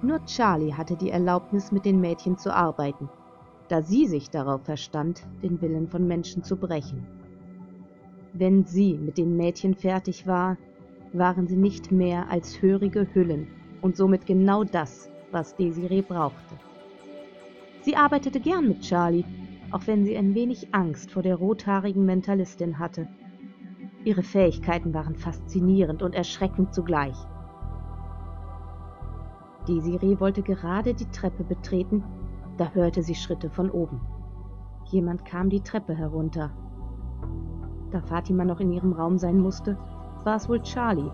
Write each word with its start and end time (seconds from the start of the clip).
Nur 0.00 0.24
Charlie 0.26 0.74
hatte 0.74 0.96
die 0.96 1.10
Erlaubnis, 1.10 1.72
mit 1.72 1.84
den 1.84 2.00
Mädchen 2.00 2.38
zu 2.38 2.54
arbeiten, 2.54 3.08
da 3.68 3.82
sie 3.82 4.06
sich 4.06 4.30
darauf 4.30 4.62
verstand, 4.62 5.26
den 5.42 5.60
Willen 5.60 5.88
von 5.88 6.06
Menschen 6.06 6.44
zu 6.44 6.56
brechen. 6.56 7.04
Wenn 8.32 8.64
sie 8.64 8.94
mit 8.96 9.18
den 9.18 9.36
Mädchen 9.36 9.74
fertig 9.74 10.26
war, 10.26 10.56
waren 11.12 11.48
sie 11.48 11.56
nicht 11.56 11.90
mehr 11.90 12.30
als 12.30 12.62
hörige 12.62 13.08
Hüllen 13.12 13.48
und 13.82 13.96
somit 13.96 14.24
genau 14.24 14.62
das, 14.62 15.10
was 15.32 15.56
Desiree 15.56 16.02
brauchte. 16.02 16.54
Sie 17.80 17.96
arbeitete 17.96 18.38
gern 18.38 18.68
mit 18.68 18.82
Charlie, 18.82 19.24
auch 19.72 19.86
wenn 19.86 20.04
sie 20.04 20.16
ein 20.16 20.34
wenig 20.34 20.72
Angst 20.72 21.10
vor 21.10 21.22
der 21.22 21.36
rothaarigen 21.36 22.04
Mentalistin 22.04 22.78
hatte. 22.78 23.08
Ihre 24.04 24.22
Fähigkeiten 24.22 24.94
waren 24.94 25.16
faszinierend 25.16 26.02
und 26.02 26.14
erschreckend 26.14 26.72
zugleich. 26.72 27.16
Desiree 29.68 30.18
wollte 30.18 30.42
gerade 30.42 30.94
die 30.94 31.10
Treppe 31.10 31.44
betreten, 31.44 32.02
da 32.56 32.70
hörte 32.70 33.02
sie 33.02 33.14
Schritte 33.14 33.50
von 33.50 33.70
oben. 33.70 34.00
Jemand 34.86 35.26
kam 35.26 35.50
die 35.50 35.60
Treppe 35.60 35.94
herunter. 35.94 36.50
Da 37.90 38.00
Fatima 38.00 38.44
noch 38.44 38.60
in 38.60 38.72
ihrem 38.72 38.94
Raum 38.94 39.18
sein 39.18 39.38
musste, 39.38 39.76
war 40.24 40.36
es 40.36 40.48
wohl 40.48 40.62
Charlie. 40.62 41.10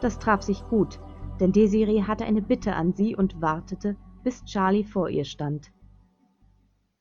Das 0.00 0.18
traf 0.18 0.42
sich 0.42 0.66
gut, 0.68 1.00
denn 1.38 1.52
Desiree 1.52 2.02
hatte 2.02 2.24
eine 2.24 2.42
Bitte 2.42 2.74
an 2.74 2.94
sie 2.94 3.14
und 3.14 3.40
wartete, 3.42 3.96
bis 4.24 4.44
Charlie 4.44 4.84
vor 4.84 5.10
ihr 5.10 5.24
stand. 5.24 5.70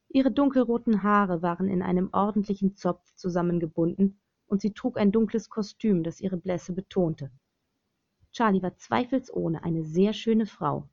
Ihre 0.10 0.32
dunkelroten 0.32 1.04
Haare 1.04 1.42
waren 1.42 1.70
in 1.70 1.82
einem 1.82 2.10
ordentlichen 2.12 2.76
Zopf 2.76 3.14
zusammengebunden 3.16 4.20
und 4.48 4.62
sie 4.62 4.74
trug 4.74 4.98
ein 4.98 5.12
dunkles 5.12 5.50
Kostüm, 5.50 6.04
das 6.04 6.22
ihre 6.22 6.38
Blässe 6.38 6.74
betonte. 6.74 7.32
Charlie 8.32 8.62
war 8.62 8.76
zweifelsohne 8.78 9.64
eine 9.64 9.84
sehr 9.84 10.14
schöne 10.14 10.46
Frau, 10.46 10.88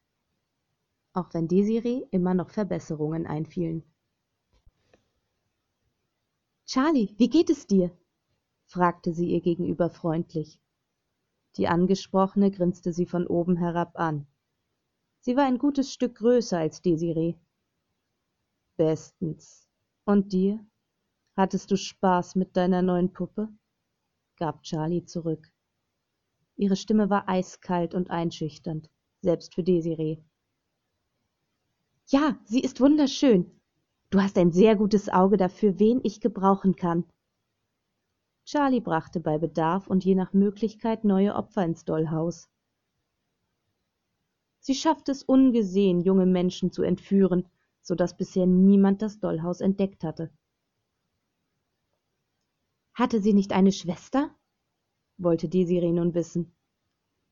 auch 1.12 1.32
wenn 1.34 1.48
Desiree 1.48 2.06
immer 2.10 2.34
noch 2.34 2.50
Verbesserungen 2.50 3.26
einfielen. 3.26 3.84
Charlie, 6.66 7.14
wie 7.18 7.28
geht 7.28 7.50
es 7.50 7.66
dir? 7.66 7.90
fragte 8.64 9.12
sie 9.12 9.30
ihr 9.30 9.40
gegenüber 9.40 9.90
freundlich. 9.90 10.60
Die 11.56 11.68
Angesprochene 11.68 12.50
grinste 12.50 12.92
sie 12.92 13.06
von 13.06 13.26
oben 13.26 13.56
herab 13.56 13.98
an. 13.98 14.26
Sie 15.20 15.36
war 15.36 15.44
ein 15.44 15.58
gutes 15.58 15.92
Stück 15.92 16.16
größer 16.16 16.58
als 16.58 16.82
Desiree. 16.82 17.34
Bestens. 18.76 19.68
Und 20.04 20.32
dir? 20.32 20.66
Hattest 21.36 21.70
du 21.70 21.76
Spaß 21.76 22.34
mit 22.34 22.56
deiner 22.56 22.82
neuen 22.82 23.12
Puppe? 23.12 23.48
gab 24.36 24.62
Charlie 24.64 25.04
zurück. 25.04 25.53
Ihre 26.56 26.76
Stimme 26.76 27.10
war 27.10 27.28
eiskalt 27.28 27.94
und 27.94 28.10
einschüchternd, 28.10 28.88
selbst 29.20 29.54
für 29.54 29.62
Desiree. 29.62 30.18
Ja, 32.06 32.38
sie 32.44 32.60
ist 32.60 32.80
wunderschön. 32.80 33.50
Du 34.10 34.20
hast 34.20 34.38
ein 34.38 34.52
sehr 34.52 34.76
gutes 34.76 35.08
Auge 35.08 35.36
dafür, 35.36 35.78
wen 35.78 36.00
ich 36.04 36.20
gebrauchen 36.20 36.76
kann. 36.76 37.04
Charlie 38.44 38.80
brachte 38.80 39.20
bei 39.20 39.38
Bedarf 39.38 39.88
und 39.88 40.04
je 40.04 40.14
nach 40.14 40.32
Möglichkeit 40.32 41.02
neue 41.04 41.34
Opfer 41.34 41.64
ins 41.64 41.84
Dollhaus. 41.84 42.48
Sie 44.60 44.74
schaffte 44.74 45.12
es 45.12 45.22
ungesehen, 45.22 46.00
junge 46.00 46.26
Menschen 46.26 46.70
zu 46.70 46.82
entführen, 46.82 47.48
so 47.82 47.94
dass 47.94 48.16
bisher 48.16 48.46
niemand 48.46 49.02
das 49.02 49.18
Dollhaus 49.18 49.60
entdeckt 49.60 50.04
hatte. 50.04 50.30
Hatte 52.94 53.20
sie 53.20 53.32
nicht 53.32 53.52
eine 53.52 53.72
Schwester? 53.72 54.30
Wollte 55.18 55.48
Desiree 55.48 55.92
nun 55.92 56.14
wissen. 56.14 56.54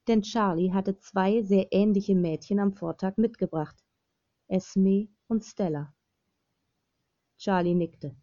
Denn 0.09 0.23
Charlie 0.23 0.73
hatte 0.73 0.99
zwei 0.99 1.43
sehr 1.43 1.73
ähnliche 1.73 2.15
Mädchen 2.15 2.59
am 2.59 2.73
Vortag 2.73 3.17
mitgebracht, 3.17 3.77
Esme 4.49 5.09
und 5.29 5.45
Stella. 5.45 5.95
Charlie 7.39 7.75
nickte. 7.75 8.17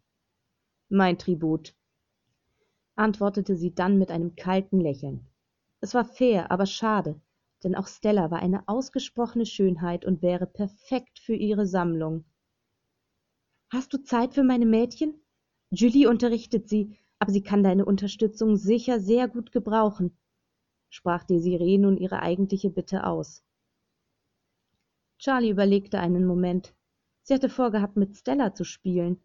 Mein 0.88 1.18
Tribut, 1.18 1.74
antwortete 2.96 3.56
sie 3.56 3.74
dann 3.74 3.98
mit 3.98 4.10
einem 4.10 4.36
kalten 4.36 4.78
Lächeln. 4.80 5.26
Es 5.80 5.94
war 5.94 6.04
fair, 6.04 6.50
aber 6.50 6.66
schade, 6.66 7.20
denn 7.64 7.74
auch 7.74 7.88
Stella 7.88 8.30
war 8.30 8.40
eine 8.40 8.68
ausgesprochene 8.68 9.46
Schönheit 9.46 10.04
und 10.04 10.22
wäre 10.22 10.46
perfekt 10.46 11.18
für 11.18 11.34
ihre 11.34 11.66
Sammlung. 11.66 12.24
Hast 13.70 13.92
du 13.92 14.02
Zeit 14.02 14.34
für 14.34 14.42
meine 14.42 14.66
Mädchen? 14.66 15.14
Julie 15.70 16.08
unterrichtet 16.08 16.68
sie, 16.68 16.98
aber 17.20 17.32
sie 17.32 17.42
kann 17.42 17.62
deine 17.62 17.84
Unterstützung 17.84 18.56
sicher 18.56 18.98
sehr 18.98 19.28
gut 19.28 19.52
gebrauchen, 19.52 20.16
sprach 20.88 21.22
Desiree 21.22 21.76
nun 21.78 21.98
ihre 21.98 22.20
eigentliche 22.20 22.70
Bitte 22.70 23.06
aus. 23.06 23.44
Charlie 25.18 25.50
überlegte 25.50 26.00
einen 26.00 26.24
Moment. 26.24 26.74
Sie 27.22 27.34
hatte 27.34 27.50
vorgehabt, 27.50 27.96
mit 27.96 28.16
Stella 28.16 28.54
zu 28.54 28.64
spielen. 28.64 29.20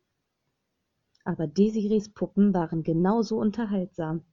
Aber 1.24 1.48
Desirees 1.48 2.10
Puppen 2.10 2.54
waren 2.54 2.84
genauso 2.84 3.38
unterhaltsam. 3.38 4.26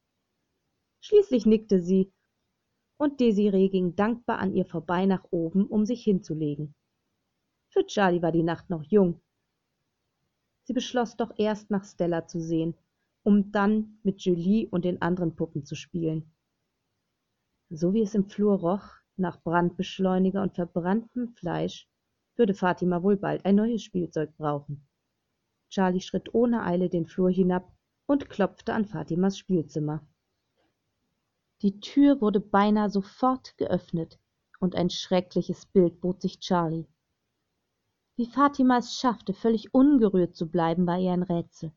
Schließlich 1.00 1.46
nickte 1.46 1.80
sie, 1.80 2.12
und 2.96 3.20
Desiree 3.20 3.68
ging 3.68 3.94
dankbar 3.94 4.38
an 4.38 4.52
ihr 4.52 4.66
vorbei 4.66 5.06
nach 5.06 5.24
oben, 5.30 5.66
um 5.66 5.86
sich 5.86 6.02
hinzulegen. 6.02 6.74
Für 7.68 7.86
Charlie 7.86 8.22
war 8.22 8.32
die 8.32 8.42
Nacht 8.42 8.70
noch 8.70 8.82
jung. 8.82 9.20
Sie 10.64 10.72
beschloss 10.72 11.16
doch 11.16 11.32
erst 11.38 11.70
nach 11.70 11.84
Stella 11.84 12.26
zu 12.26 12.40
sehen, 12.40 12.74
um 13.22 13.52
dann 13.52 13.98
mit 14.02 14.20
Julie 14.22 14.68
und 14.68 14.84
den 14.84 15.00
anderen 15.00 15.36
Puppen 15.36 15.64
zu 15.64 15.74
spielen. 15.74 16.32
So 17.70 17.94
wie 17.94 18.02
es 18.02 18.14
im 18.14 18.28
Flur 18.28 18.58
roch, 18.58 18.84
nach 19.16 19.42
Brandbeschleuniger 19.42 20.42
und 20.42 20.54
verbranntem 20.54 21.34
Fleisch, 21.34 21.88
würde 22.36 22.54
Fatima 22.54 23.02
wohl 23.02 23.16
bald 23.16 23.44
ein 23.44 23.56
neues 23.56 23.82
Spielzeug 23.82 24.36
brauchen. 24.36 24.86
Charlie 25.68 26.00
schritt 26.00 26.34
ohne 26.34 26.64
Eile 26.64 26.88
den 26.88 27.06
Flur 27.06 27.30
hinab 27.30 27.72
und 28.06 28.28
klopfte 28.28 28.74
an 28.74 28.84
Fatimas 28.84 29.38
Spielzimmer. 29.38 30.06
Die 31.62 31.80
Tür 31.80 32.20
wurde 32.20 32.40
beinahe 32.40 32.90
sofort 32.90 33.56
geöffnet, 33.56 34.18
und 34.60 34.74
ein 34.74 34.90
schreckliches 34.90 35.66
Bild 35.66 36.00
bot 36.00 36.20
sich 36.20 36.40
Charlie. 36.40 36.86
Wie 38.16 38.26
Fatima 38.26 38.78
es 38.78 38.96
schaffte, 38.98 39.32
völlig 39.32 39.72
ungerührt 39.72 40.36
zu 40.36 40.50
bleiben, 40.50 40.86
war 40.86 40.98
ihr 40.98 41.12
ein 41.12 41.22
Rätsel. 41.22 41.72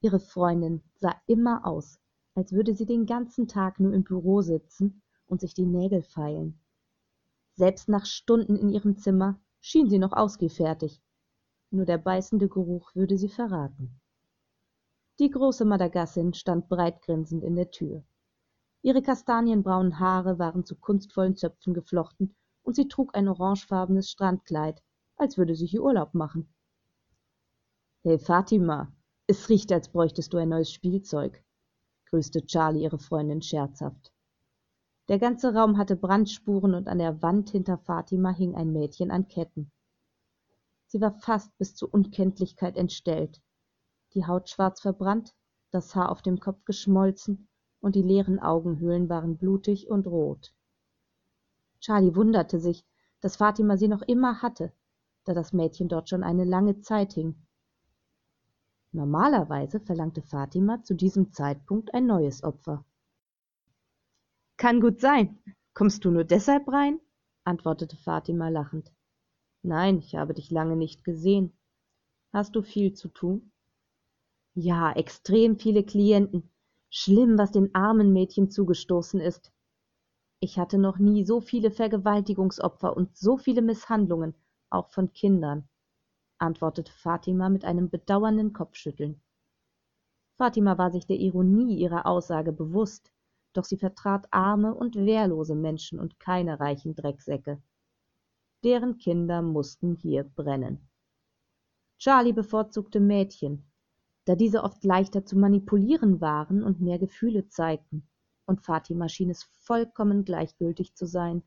Ihre 0.00 0.20
Freundin 0.20 0.82
sah 0.94 1.14
immer 1.26 1.66
aus, 1.66 1.98
als 2.34 2.52
würde 2.52 2.74
sie 2.74 2.86
den 2.86 3.04
ganzen 3.04 3.48
Tag 3.48 3.80
nur 3.80 3.92
im 3.92 4.04
Büro 4.04 4.42
sitzen 4.42 5.02
und 5.26 5.40
sich 5.40 5.54
die 5.54 5.66
Nägel 5.66 6.02
feilen. 6.02 6.60
Selbst 7.54 7.88
nach 7.88 8.06
Stunden 8.06 8.54
in 8.56 8.68
ihrem 8.68 8.96
Zimmer 8.96 9.40
schien 9.60 9.90
sie 9.90 9.98
noch 9.98 10.12
ausgefertigt. 10.12 11.02
Nur 11.70 11.84
der 11.84 11.98
beißende 11.98 12.48
Geruch 12.48 12.94
würde 12.94 13.18
sie 13.18 13.28
verraten. 13.28 14.00
Die 15.18 15.30
große 15.30 15.64
Madagassin 15.64 16.32
stand 16.32 16.68
breitgrinsend 16.68 17.42
in 17.42 17.56
der 17.56 17.72
Tür. 17.72 18.04
Ihre 18.82 19.02
kastanienbraunen 19.02 19.98
Haare 19.98 20.38
waren 20.38 20.64
zu 20.64 20.76
kunstvollen 20.76 21.34
Zöpfen 21.34 21.74
geflochten 21.74 22.36
und 22.62 22.76
sie 22.76 22.86
trug 22.86 23.16
ein 23.16 23.26
orangefarbenes 23.26 24.08
Strandkleid, 24.08 24.80
als 25.16 25.36
würde 25.36 25.56
sie 25.56 25.66
hier 25.66 25.82
Urlaub 25.82 26.14
machen. 26.14 26.54
Hey 28.04 28.20
Fatima, 28.20 28.92
es 29.28 29.50
riecht, 29.50 29.70
als 29.72 29.90
bräuchtest 29.90 30.32
du 30.32 30.38
ein 30.38 30.48
neues 30.48 30.72
Spielzeug, 30.72 31.44
grüßte 32.06 32.46
Charlie 32.46 32.82
ihre 32.82 32.98
Freundin 32.98 33.42
scherzhaft. 33.42 34.10
Der 35.08 35.18
ganze 35.18 35.54
Raum 35.54 35.76
hatte 35.76 35.96
Brandspuren 35.96 36.74
und 36.74 36.88
an 36.88 36.98
der 36.98 37.20
Wand 37.20 37.50
hinter 37.50 37.76
Fatima 37.76 38.30
hing 38.30 38.54
ein 38.54 38.72
Mädchen 38.72 39.10
an 39.10 39.28
Ketten. 39.28 39.70
Sie 40.86 41.02
war 41.02 41.12
fast 41.12 41.56
bis 41.58 41.74
zur 41.74 41.92
Unkenntlichkeit 41.92 42.78
entstellt, 42.78 43.42
die 44.14 44.26
Haut 44.26 44.48
schwarz 44.48 44.80
verbrannt, 44.80 45.34
das 45.70 45.94
Haar 45.94 46.10
auf 46.10 46.22
dem 46.22 46.40
Kopf 46.40 46.64
geschmolzen 46.64 47.48
und 47.80 47.96
die 47.96 48.02
leeren 48.02 48.38
Augenhöhlen 48.38 49.10
waren 49.10 49.36
blutig 49.36 49.90
und 49.90 50.06
rot. 50.06 50.54
Charlie 51.80 52.16
wunderte 52.16 52.60
sich, 52.60 52.86
dass 53.20 53.36
Fatima 53.36 53.76
sie 53.76 53.88
noch 53.88 54.02
immer 54.02 54.40
hatte, 54.40 54.72
da 55.24 55.34
das 55.34 55.52
Mädchen 55.52 55.88
dort 55.88 56.08
schon 56.08 56.22
eine 56.22 56.44
lange 56.44 56.80
Zeit 56.80 57.12
hing. 57.12 57.46
Normalerweise 58.98 59.78
verlangte 59.78 60.22
Fatima 60.22 60.82
zu 60.82 60.92
diesem 60.92 61.30
Zeitpunkt 61.30 61.94
ein 61.94 62.06
neues 62.06 62.42
Opfer. 62.42 62.84
Kann 64.56 64.80
gut 64.80 65.00
sein. 65.00 65.38
Kommst 65.72 66.04
du 66.04 66.10
nur 66.10 66.24
deshalb 66.24 66.66
rein? 66.66 66.98
antwortete 67.44 67.96
Fatima 67.96 68.48
lachend. 68.48 68.92
Nein, 69.62 69.98
ich 69.98 70.16
habe 70.16 70.34
dich 70.34 70.50
lange 70.50 70.74
nicht 70.74 71.04
gesehen. 71.04 71.56
Hast 72.32 72.56
du 72.56 72.62
viel 72.62 72.92
zu 72.92 73.06
tun? 73.06 73.52
Ja, 74.54 74.90
extrem 74.90 75.60
viele 75.60 75.84
Klienten. 75.84 76.50
Schlimm, 76.90 77.38
was 77.38 77.52
den 77.52 77.72
armen 77.76 78.12
Mädchen 78.12 78.50
zugestoßen 78.50 79.20
ist. 79.20 79.52
Ich 80.40 80.58
hatte 80.58 80.76
noch 80.76 80.98
nie 80.98 81.24
so 81.24 81.40
viele 81.40 81.70
Vergewaltigungsopfer 81.70 82.96
und 82.96 83.16
so 83.16 83.36
viele 83.36 83.62
Misshandlungen, 83.62 84.34
auch 84.70 84.88
von 84.90 85.12
Kindern, 85.12 85.68
antwortete 86.38 86.92
Fatima 86.92 87.48
mit 87.48 87.64
einem 87.64 87.90
bedauernden 87.90 88.52
Kopfschütteln. 88.52 89.20
Fatima 90.36 90.78
war 90.78 90.90
sich 90.90 91.06
der 91.06 91.18
Ironie 91.18 91.76
ihrer 91.78 92.06
Aussage 92.06 92.52
bewusst, 92.52 93.12
doch 93.52 93.64
sie 93.64 93.76
vertrat 93.76 94.28
arme 94.30 94.74
und 94.74 94.94
wehrlose 94.94 95.54
Menschen 95.54 95.98
und 95.98 96.20
keine 96.20 96.60
reichen 96.60 96.94
Drecksäcke. 96.94 97.60
Deren 98.62 98.98
Kinder 98.98 99.42
mussten 99.42 99.94
hier 99.96 100.24
brennen. 100.24 100.88
Charlie 101.98 102.32
bevorzugte 102.32 103.00
Mädchen, 103.00 103.64
da 104.24 104.36
diese 104.36 104.62
oft 104.62 104.84
leichter 104.84 105.24
zu 105.24 105.36
manipulieren 105.36 106.20
waren 106.20 106.62
und 106.62 106.80
mehr 106.80 106.98
Gefühle 106.98 107.48
zeigten, 107.48 108.06
und 108.46 108.60
Fatima 108.60 109.08
schien 109.08 109.30
es 109.30 109.42
vollkommen 109.42 110.24
gleichgültig 110.24 110.94
zu 110.94 111.06
sein. 111.06 111.42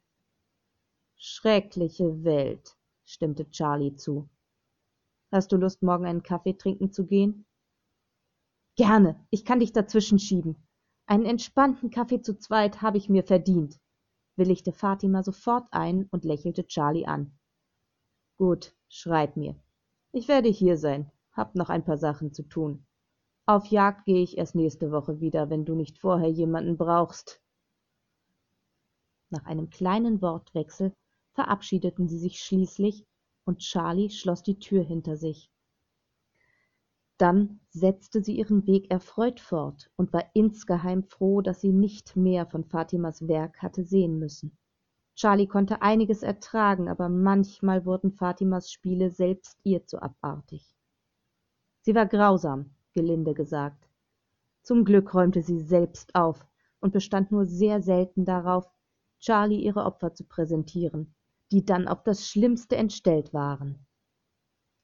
Schreckliche 1.16 2.24
Welt, 2.24 2.76
stimmte 3.06 3.50
Charlie 3.50 3.96
zu. 3.96 4.28
Hast 5.32 5.54
du 5.54 5.56
Lust, 5.56 5.82
morgen 5.82 6.06
einen 6.06 6.24
Kaffee 6.24 6.58
trinken 6.58 6.92
zu 6.92 7.06
gehen? 7.06 7.46
Gerne, 8.76 9.16
ich 9.30 9.46
kann 9.46 9.62
dich 9.62 9.72
dazwischen 9.72 10.20
schieben. 10.20 10.68
Einen 11.06 11.26
entspannten 11.26 11.90
Kaffee 11.90 12.22
zu 12.22 12.38
zweit 12.38 12.82
habe 12.82 12.98
ich 12.98 13.08
mir 13.08 13.24
verdient, 13.24 13.80
willigte 14.36 14.74
Fatima 14.74 15.24
sofort 15.24 15.68
ein 15.72 16.10
und 16.12 16.26
lächelte 16.26 16.68
Charlie 16.68 17.06
an. 17.06 17.38
Gut, 18.38 18.76
schreib 18.90 19.38
mir. 19.38 19.56
Ich 20.12 20.28
werde 20.28 20.50
hier 20.50 20.78
sein, 20.78 21.10
hab 21.32 21.56
noch 21.56 21.70
ein 21.70 21.86
paar 21.86 21.98
Sachen 21.98 22.34
zu 22.34 22.44
tun. 22.44 22.86
Auf 23.46 23.68
Jagd 23.68 24.06
gehe 24.06 24.22
ich 24.22 24.38
erst 24.38 24.56
nächste 24.56 24.92
Woche 24.92 25.22
wieder, 25.22 25.50
wenn 25.50 25.64
du 25.64 25.76
nicht 25.76 25.98
vorher 25.98 26.30
jemanden 26.30 26.76
brauchst. 26.76 27.42
Nach 29.30 29.46
einem 29.46 29.70
kleinen 29.70 30.22
Wortwechsel 30.22 30.92
verabschiedeten 31.34 32.10
sie 32.10 32.20
sich 32.20 32.40
schließlich 32.40 33.06
und 33.46 33.60
Charlie 33.60 34.10
schloss 34.10 34.44
die 34.44 34.60
Tür 34.60 34.84
hinter 34.84 35.18
sich. 35.18 35.52
Dann 37.18 37.60
setzte 37.70 38.24
sie 38.24 38.38
ihren 38.38 38.66
Weg 38.66 38.90
erfreut 38.90 39.40
fort 39.40 39.92
und 39.96 40.12
war 40.12 40.26
insgeheim 40.34 41.04
froh, 41.04 41.42
dass 41.42 41.62
sie 41.62 41.72
nicht 41.72 42.16
mehr 42.16 42.48
von 42.48 42.64
Fatimas 42.64 43.28
Werk 43.28 43.62
hatte 43.62 43.84
sehen 43.84 44.18
müssen. 44.18 44.58
Charlie 45.14 45.46
konnte 45.46 45.84
einiges 45.84 46.24
ertragen, 46.24 46.90
aber 46.90 47.10
manchmal 47.10 47.86
wurden 47.86 48.12
Fatimas 48.12 48.72
Spiele 48.72 49.12
selbst 49.12 49.60
ihr 49.64 49.86
zu 49.86 50.02
abartig. 50.02 50.76
Sie 51.82 51.94
war 51.94 52.08
grausam, 52.08 52.72
gelinde 52.94 53.34
gesagt. 53.34 53.88
Zum 54.64 54.86
Glück 54.86 55.14
räumte 55.14 55.44
sie 55.44 55.60
selbst 55.60 56.16
auf 56.16 56.46
und 56.80 56.94
bestand 56.94 57.32
nur 57.32 57.46
sehr 57.46 57.82
selten 57.82 58.26
darauf, 58.26 58.68
Charlie 59.20 59.64
ihre 59.64 59.86
Opfer 59.86 60.14
zu 60.16 60.24
präsentieren, 60.24 61.14
die 61.52 61.66
dann 61.66 61.88
auf 61.88 62.04
das 62.04 62.28
Schlimmste 62.28 62.76
entstellt 62.76 63.34
waren 63.34 63.86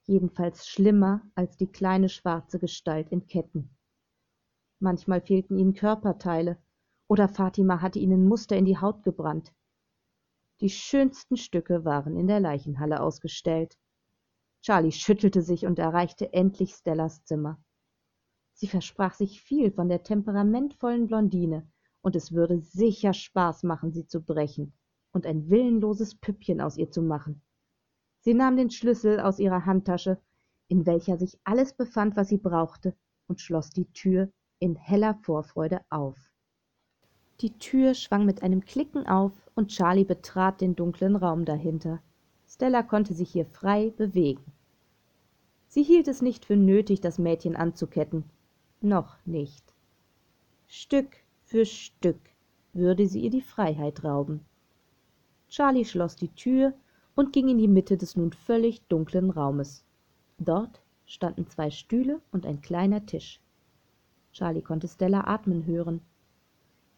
jedenfalls 0.08 0.68
schlimmer 0.68 1.22
als 1.36 1.58
die 1.58 1.68
kleine 1.68 2.10
schwarze 2.10 2.60
Gestalt 2.60 3.12
in 3.12 3.28
Ketten. 3.28 3.69
Manchmal 4.80 5.22
fehlten 5.22 5.58
ihnen 5.58 5.74
Körperteile, 5.74 6.58
oder 7.10 7.30
Fatima 7.30 7.81
hatte 7.81 8.00
ihnen 8.00 8.28
Muster 8.28 8.58
in 8.58 8.66
die 8.66 8.78
Haut 8.78 9.04
gebrannt. 9.04 9.54
Die 10.62 10.69
schönsten 10.69 11.38
Stücke 11.38 11.86
waren 11.86 12.18
in 12.18 12.28
der 12.28 12.40
Leichenhalle 12.40 13.02
ausgestellt. 13.02 13.78
Charlie 14.62 14.92
schüttelte 14.92 15.42
sich 15.42 15.66
und 15.66 15.80
erreichte 15.80 16.34
endlich 16.34 16.74
Stellas 16.74 17.24
Zimmer. 17.24 17.62
Sie 18.54 18.68
versprach 18.68 19.13
sich 19.13 19.42
viel 19.42 19.72
von 19.72 19.88
der 19.88 20.04
temperamentvollen 20.04 21.08
Blondine, 21.08 21.70
und 22.02 22.16
es 22.16 22.31
würde 22.31 22.60
sicher 22.60 23.13
Spaß 23.13 23.63
machen, 23.63 23.92
sie 23.92 24.08
zu 24.08 24.22
brechen 24.22 24.74
und 25.12 25.25
ein 25.25 25.50
willenloses 25.50 26.15
Püppchen 26.15 26.62
aus 26.62 26.77
ihr 26.77 26.92
zu 26.92 27.01
machen. 27.01 27.42
Sie 28.19 28.33
nahm 28.33 28.57
den 28.57 28.69
Schlüssel 28.69 29.19
aus 29.19 29.39
ihrer 29.39 29.65
Handtasche, 29.65 30.19
in 30.68 30.86
welcher 30.86 31.18
sich 31.18 31.39
alles 31.44 31.74
befand, 31.74 32.15
was 32.15 32.30
sie 32.30 32.38
brauchte, 32.38 32.95
und 33.27 33.42
schloss 33.42 33.69
die 33.69 33.92
Tür 33.94 34.30
in 34.59 34.75
heller 34.75 35.15
Vorfreude 35.24 35.81
auf. 35.89 36.18
Die 37.42 37.57
Tür 37.57 37.94
schwang 37.94 38.25
mit 38.25 38.42
einem 38.42 38.65
Klicken 38.65 39.06
auf 39.06 39.31
und 39.54 39.69
Charlie 39.69 40.06
betrat 40.06 40.59
den 40.59 40.75
dunklen 40.75 41.15
Raum 41.15 41.45
dahinter. 41.45 42.01
Stella 42.48 42.81
konnte 42.81 43.13
sich 43.13 43.31
hier 43.31 43.45
frei 43.45 43.92
bewegen. 43.92 44.51
Sie 45.68 45.83
hielt 45.83 46.07
es 46.07 46.21
nicht 46.21 46.45
für 46.45 46.56
nötig, 46.56 47.01
das 47.01 47.19
Mädchen 47.19 47.56
anzuketten. 47.56 48.24
Noch 48.81 49.18
nicht. 49.25 49.74
Stück 50.65 51.18
für 51.44 51.65
Stück 51.65 52.19
würde 52.74 53.07
sie 53.07 53.21
ihr 53.21 53.30
die 53.30 53.42
Freiheit 53.42 54.03
rauben. 54.03 54.45
Charlie 55.50 55.86
schloss 55.86 56.16
die 56.16 56.30
Tür 56.30 56.74
und 57.16 57.34
ging 57.34 57.48
in 57.48 57.58
die 57.58 57.68
Mitte 57.68 57.98
des 57.98 58.16
nun 58.16 58.32
völlig 58.32 58.82
dunklen 58.88 59.30
Raumes. 59.30 59.84
Dort 60.38 60.82
standen 61.06 61.48
zwei 61.48 61.72
Stühle 61.72 62.22
und 62.32 62.46
ein 62.46 62.62
kleiner 62.62 63.06
Tisch. 63.06 63.40
Charlie 64.34 64.62
konnte 64.62 64.88
Stella 64.88 65.22
atmen 65.26 65.66
hören. 65.66 66.02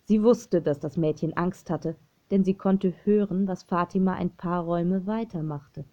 Sie 0.03 0.23
wusste, 0.23 0.61
dass 0.61 0.79
das 0.79 0.97
Mädchen 0.97 1.37
Angst 1.37 1.69
hatte, 1.69 1.95
denn 2.31 2.43
sie 2.43 2.55
konnte 2.55 2.93
hören, 3.03 3.47
was 3.47 3.63
Fatima 3.63 4.13
ein 4.13 4.31
paar 4.31 4.63
Räume 4.63 5.05
weiter 5.07 5.43
machte. 5.43 5.85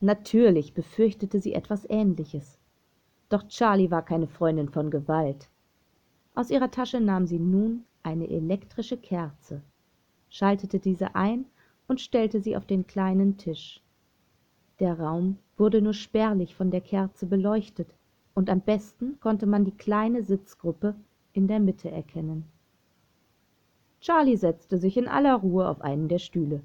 Natürlich 0.00 0.74
befürchtete 0.74 1.40
sie 1.40 1.54
etwas 1.54 1.84
Ähnliches. 1.88 2.58
Doch 3.28 3.48
Charlie 3.48 3.90
war 3.90 4.04
keine 4.04 4.26
Freundin 4.26 4.68
von 4.68 4.90
Gewalt. 4.90 5.48
Aus 6.34 6.50
ihrer 6.50 6.70
Tasche 6.70 7.00
nahm 7.00 7.26
sie 7.26 7.38
nun 7.38 7.84
eine 8.02 8.28
elektrische 8.28 8.96
Kerze, 8.96 9.62
schaltete 10.30 10.78
diese 10.78 11.14
ein 11.14 11.46
und 11.86 12.00
stellte 12.00 12.40
sie 12.40 12.56
auf 12.56 12.66
den 12.66 12.86
kleinen 12.86 13.36
Tisch. 13.36 13.80
Der 14.80 14.98
Raum 14.98 15.38
wurde 15.56 15.82
nur 15.82 15.94
spärlich 15.94 16.54
von 16.54 16.70
der 16.70 16.80
Kerze 16.80 17.26
beleuchtet, 17.26 17.88
und 18.34 18.50
am 18.50 18.60
besten 18.60 19.18
konnte 19.20 19.46
man 19.46 19.64
die 19.64 19.76
kleine 19.76 20.22
Sitzgruppe 20.22 20.94
in 21.32 21.48
der 21.48 21.58
Mitte 21.58 21.90
erkennen. 21.90 22.44
Charlie 24.00 24.36
setzte 24.36 24.78
sich 24.78 24.96
in 24.96 25.08
aller 25.08 25.34
Ruhe 25.34 25.68
auf 25.68 25.80
einen 25.80 26.08
der 26.08 26.20
Stühle. 26.20 26.62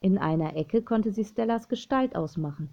In 0.00 0.18
einer 0.18 0.56
Ecke 0.56 0.82
konnte 0.82 1.10
sie 1.10 1.24
Stellas 1.24 1.68
Gestalt 1.68 2.14
ausmachen. 2.14 2.68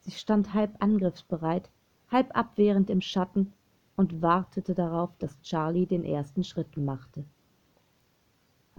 Sie 0.00 0.10
stand 0.10 0.52
halb 0.52 0.72
angriffsbereit, 0.80 1.70
halb 2.10 2.36
abwehrend 2.36 2.90
im 2.90 3.00
Schatten 3.00 3.52
und 3.96 4.20
wartete 4.20 4.74
darauf, 4.74 5.16
dass 5.18 5.40
Charlie 5.40 5.86
den 5.86 6.04
ersten 6.04 6.44
Schritt 6.44 6.76
machte. 6.76 7.24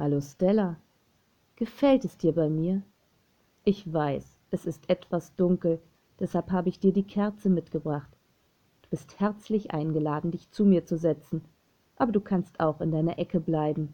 Hallo 0.01 0.19
Stella, 0.19 0.77
Gefällt 1.57 2.06
es 2.06 2.18
dir 2.18 2.31
bei 2.31 2.50
mir? 2.50 2.81
Ich 3.63 3.94
weiß, 3.94 4.39
es 4.50 4.65
ist 4.65 4.89
etwas 4.89 5.36
dunkel, 5.36 5.80
deshalb 6.19 6.50
habe 6.50 6.69
ich 6.69 6.80
dir 6.80 6.92
die 6.92 7.06
Kerze 7.06 7.50
mitgebracht. 7.50 8.09
Du 8.81 8.89
bist 8.89 9.19
herzlich 9.19 9.75
eingeladen, 9.75 10.31
dich 10.31 10.50
zu 10.50 10.65
mir 10.65 10.88
zu 10.88 10.98
setzen, 10.98 11.45
aber 11.98 12.12
du 12.12 12.19
kannst 12.19 12.59
auch 12.59 12.81
in 12.81 12.92
deiner 12.92 13.19
Ecke 13.19 13.39
bleiben, 13.39 13.94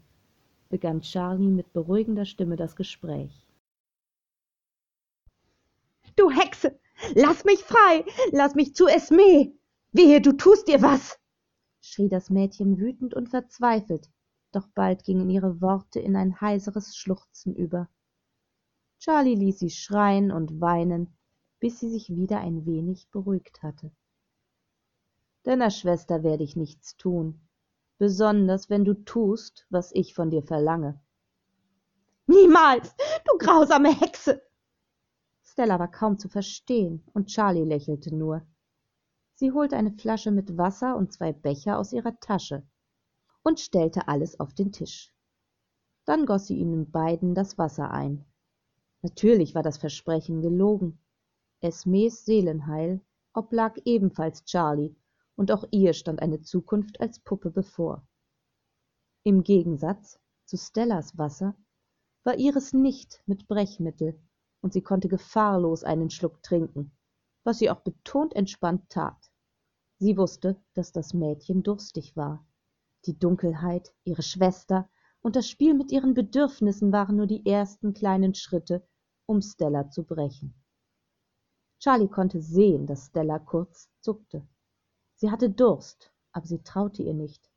begann 0.70 1.02
Charlie 1.02 1.50
mit 1.50 1.74
beruhigender 1.74 2.24
Stimme 2.24 2.56
das 2.56 2.74
Gespräch. 2.74 3.46
Du 6.16 6.30
Hexe, 6.30 6.80
lass 7.16 7.44
mich 7.44 7.62
frei, 7.62 8.06
lass 8.32 8.54
mich 8.54 8.74
zu 8.74 8.86
Esme. 8.86 9.52
Wehe, 9.92 10.22
du 10.22 10.32
tust 10.32 10.68
dir 10.68 10.80
was, 10.80 11.18
schrie 11.82 12.08
das 12.08 12.30
Mädchen 12.30 12.78
wütend 12.78 13.12
und 13.12 13.28
verzweifelt, 13.28 14.08
doch 14.58 14.66
bald 14.74 15.04
gingen 15.04 15.30
ihre 15.30 15.60
worte 15.60 16.00
in 16.00 16.16
ein 16.16 16.40
heiseres 16.40 16.96
schluchzen 16.96 17.54
über. 17.54 17.88
Charlie 18.98 19.36
ließ 19.36 19.60
sie 19.60 19.70
schreien 19.70 20.32
und 20.32 20.60
weinen 20.60 21.14
bis 21.60 21.80
sie 21.80 21.90
sich 21.90 22.10
wieder 22.10 22.40
ein 22.40 22.66
wenig 22.66 23.08
beruhigt 23.10 23.62
hatte. 23.62 23.92
Deiner 25.44 25.70
schwester 25.70 26.22
werde 26.24 26.42
ich 26.42 26.56
nichts 26.56 26.96
tun 26.96 27.40
besonders 27.98 28.68
wenn 28.68 28.84
du 28.84 28.94
tust 28.94 29.66
was 29.70 29.92
ich 29.92 30.14
von 30.14 30.30
dir 30.30 30.42
verlange. 30.42 31.00
Niemals 32.26 32.94
du 33.26 33.38
grausame 33.38 33.92
hexe! 33.92 34.42
Stella 35.42 35.78
war 35.78 35.90
kaum 35.90 36.18
zu 36.18 36.28
verstehen 36.28 37.04
und 37.12 37.26
charlie 37.26 37.64
lächelte 37.64 38.14
nur. 38.14 38.42
Sie 39.34 39.52
holte 39.52 39.76
eine 39.76 39.92
flasche 39.92 40.32
mit 40.32 40.56
wasser 40.58 40.96
und 40.96 41.12
zwei 41.12 41.32
becher 41.32 41.78
aus 41.78 41.92
ihrer 41.92 42.18
tasche 42.18 42.66
und 43.42 43.60
stellte 43.60 44.08
alles 44.08 44.38
auf 44.40 44.54
den 44.54 44.72
Tisch. 44.72 45.14
Dann 46.04 46.26
goss 46.26 46.46
sie 46.46 46.56
ihnen 46.56 46.90
beiden 46.90 47.34
das 47.34 47.58
Wasser 47.58 47.90
ein. 47.90 48.24
Natürlich 49.02 49.54
war 49.54 49.62
das 49.62 49.78
Versprechen 49.78 50.40
gelogen. 50.40 50.98
Esmes 51.60 52.24
Seelenheil 52.24 53.00
oblag 53.34 53.76
ebenfalls 53.84 54.44
Charlie, 54.44 54.96
und 55.36 55.52
auch 55.52 55.64
ihr 55.70 55.92
stand 55.92 56.20
eine 56.20 56.40
Zukunft 56.40 57.00
als 57.00 57.20
Puppe 57.20 57.50
bevor. 57.50 58.06
Im 59.22 59.44
Gegensatz 59.44 60.18
zu 60.44 60.56
Stellas 60.56 61.16
Wasser 61.18 61.54
war 62.24 62.36
ihres 62.36 62.72
nicht 62.72 63.22
mit 63.26 63.46
Brechmittel, 63.46 64.20
und 64.60 64.72
sie 64.72 64.82
konnte 64.82 65.08
gefahrlos 65.08 65.84
einen 65.84 66.10
Schluck 66.10 66.42
trinken, 66.42 66.90
was 67.44 67.58
sie 67.58 67.70
auch 67.70 67.80
betont 67.82 68.34
entspannt 68.34 68.88
tat. 68.88 69.30
Sie 69.98 70.16
wusste, 70.16 70.60
dass 70.74 70.90
das 70.92 71.14
Mädchen 71.14 71.62
durstig 71.62 72.16
war 72.16 72.47
die 73.06 73.18
dunkelheit 73.18 73.92
ihre 74.04 74.22
schwester 74.22 74.88
und 75.20 75.36
das 75.36 75.48
spiel 75.48 75.74
mit 75.74 75.92
ihren 75.92 76.14
bedürfnissen 76.14 76.92
waren 76.92 77.16
nur 77.16 77.26
die 77.26 77.44
ersten 77.46 77.94
kleinen 77.94 78.34
schritte 78.34 78.86
um 79.26 79.42
stella 79.42 79.90
zu 79.90 80.04
brechen 80.04 80.54
charlie 81.80 82.08
konnte 82.08 82.40
sehen 82.40 82.86
dass 82.86 83.06
stella 83.06 83.38
kurz 83.38 83.90
zuckte 84.00 84.46
sie 85.14 85.30
hatte 85.30 85.50
durst 85.50 86.12
aber 86.32 86.46
sie 86.46 86.62
traute 86.62 87.02
ihr 87.02 87.14
nicht 87.14 87.48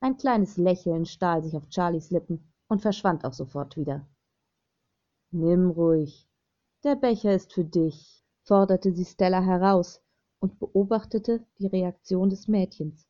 Ein 0.00 0.18
kleines 0.18 0.58
Lächeln 0.58 1.06
stahl 1.06 1.42
sich 1.42 1.56
auf 1.56 1.70
Charlies 1.70 2.10
Lippen 2.10 2.52
und 2.68 2.82
verschwand 2.82 3.24
auch 3.24 3.32
sofort 3.32 3.78
wieder. 3.78 4.06
Nimm 5.30 5.70
ruhig. 5.70 6.28
Der 6.84 6.94
Becher 6.94 7.34
ist 7.34 7.54
für 7.54 7.64
dich, 7.64 8.22
forderte 8.42 8.92
sie 8.92 9.06
Stella 9.06 9.40
heraus 9.40 10.02
und 10.40 10.58
beobachtete 10.58 11.46
die 11.58 11.68
Reaktion 11.68 12.28
des 12.28 12.48
Mädchens. 12.48 13.08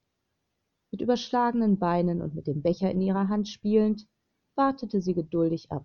Mit 0.95 1.01
überschlagenen 1.01 1.77
Beinen 1.81 2.23
und 2.23 2.37
mit 2.37 2.47
dem 2.47 2.63
Becher 2.63 2.89
in 2.89 3.01
ihrer 3.01 3.27
Hand 3.27 3.49
spielend, 3.49 4.07
wartete 4.55 5.01
sie 5.01 5.13
geduldig 5.13 5.73
ab. 5.73 5.85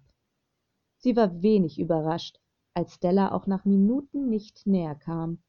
Sie 1.00 1.16
war 1.16 1.42
wenig 1.42 1.80
überrascht, 1.80 2.40
als 2.76 2.94
Stella 2.94 3.32
auch 3.32 3.48
nach 3.48 3.66
Minuten 3.66 4.30
nicht 4.30 4.68
näher 4.68 4.94
kam. 4.94 5.40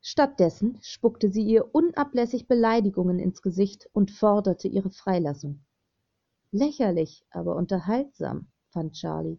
Stattdessen 0.00 0.80
spuckte 0.82 1.30
sie 1.30 1.44
ihr 1.44 1.72
unablässig 1.72 2.48
Beleidigungen 2.48 3.20
ins 3.20 3.40
Gesicht 3.40 3.88
und 3.92 4.10
forderte 4.10 4.66
ihre 4.66 4.90
Freilassung. 4.90 5.64
Lächerlich, 6.50 7.24
aber 7.30 7.54
unterhaltsam, 7.54 8.48
fand 8.70 8.94
Charlie. 8.94 9.38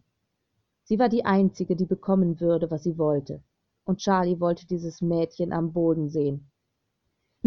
Sie 0.84 0.98
war 0.98 1.10
die 1.10 1.26
Einzige, 1.26 1.76
die 1.76 1.84
bekommen 1.84 2.40
würde, 2.40 2.70
was 2.70 2.84
sie 2.84 2.96
wollte, 2.96 3.42
und 3.84 3.98
Charlie 3.98 4.40
wollte 4.40 4.66
dieses 4.66 5.02
Mädchen 5.02 5.52
am 5.52 5.74
Boden 5.74 6.08
sehen. 6.08 6.50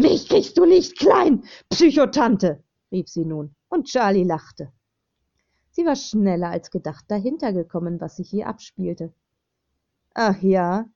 Mich 0.00 0.30
kriegst 0.30 0.56
du 0.56 0.64
nicht 0.64 0.98
klein, 0.98 1.44
Psychotante, 1.68 2.64
rief 2.90 3.06
sie 3.08 3.26
nun, 3.26 3.54
und 3.68 3.86
Charlie 3.86 4.24
lachte. 4.24 4.72
Sie 5.72 5.84
war 5.84 5.94
schneller 5.94 6.48
als 6.48 6.70
gedacht 6.70 7.04
dahinter 7.08 7.52
gekommen, 7.52 8.00
was 8.00 8.16
sich 8.16 8.30
hier 8.30 8.46
abspielte. 8.46 9.12
Ach 10.14 10.40
ja, 10.40 10.86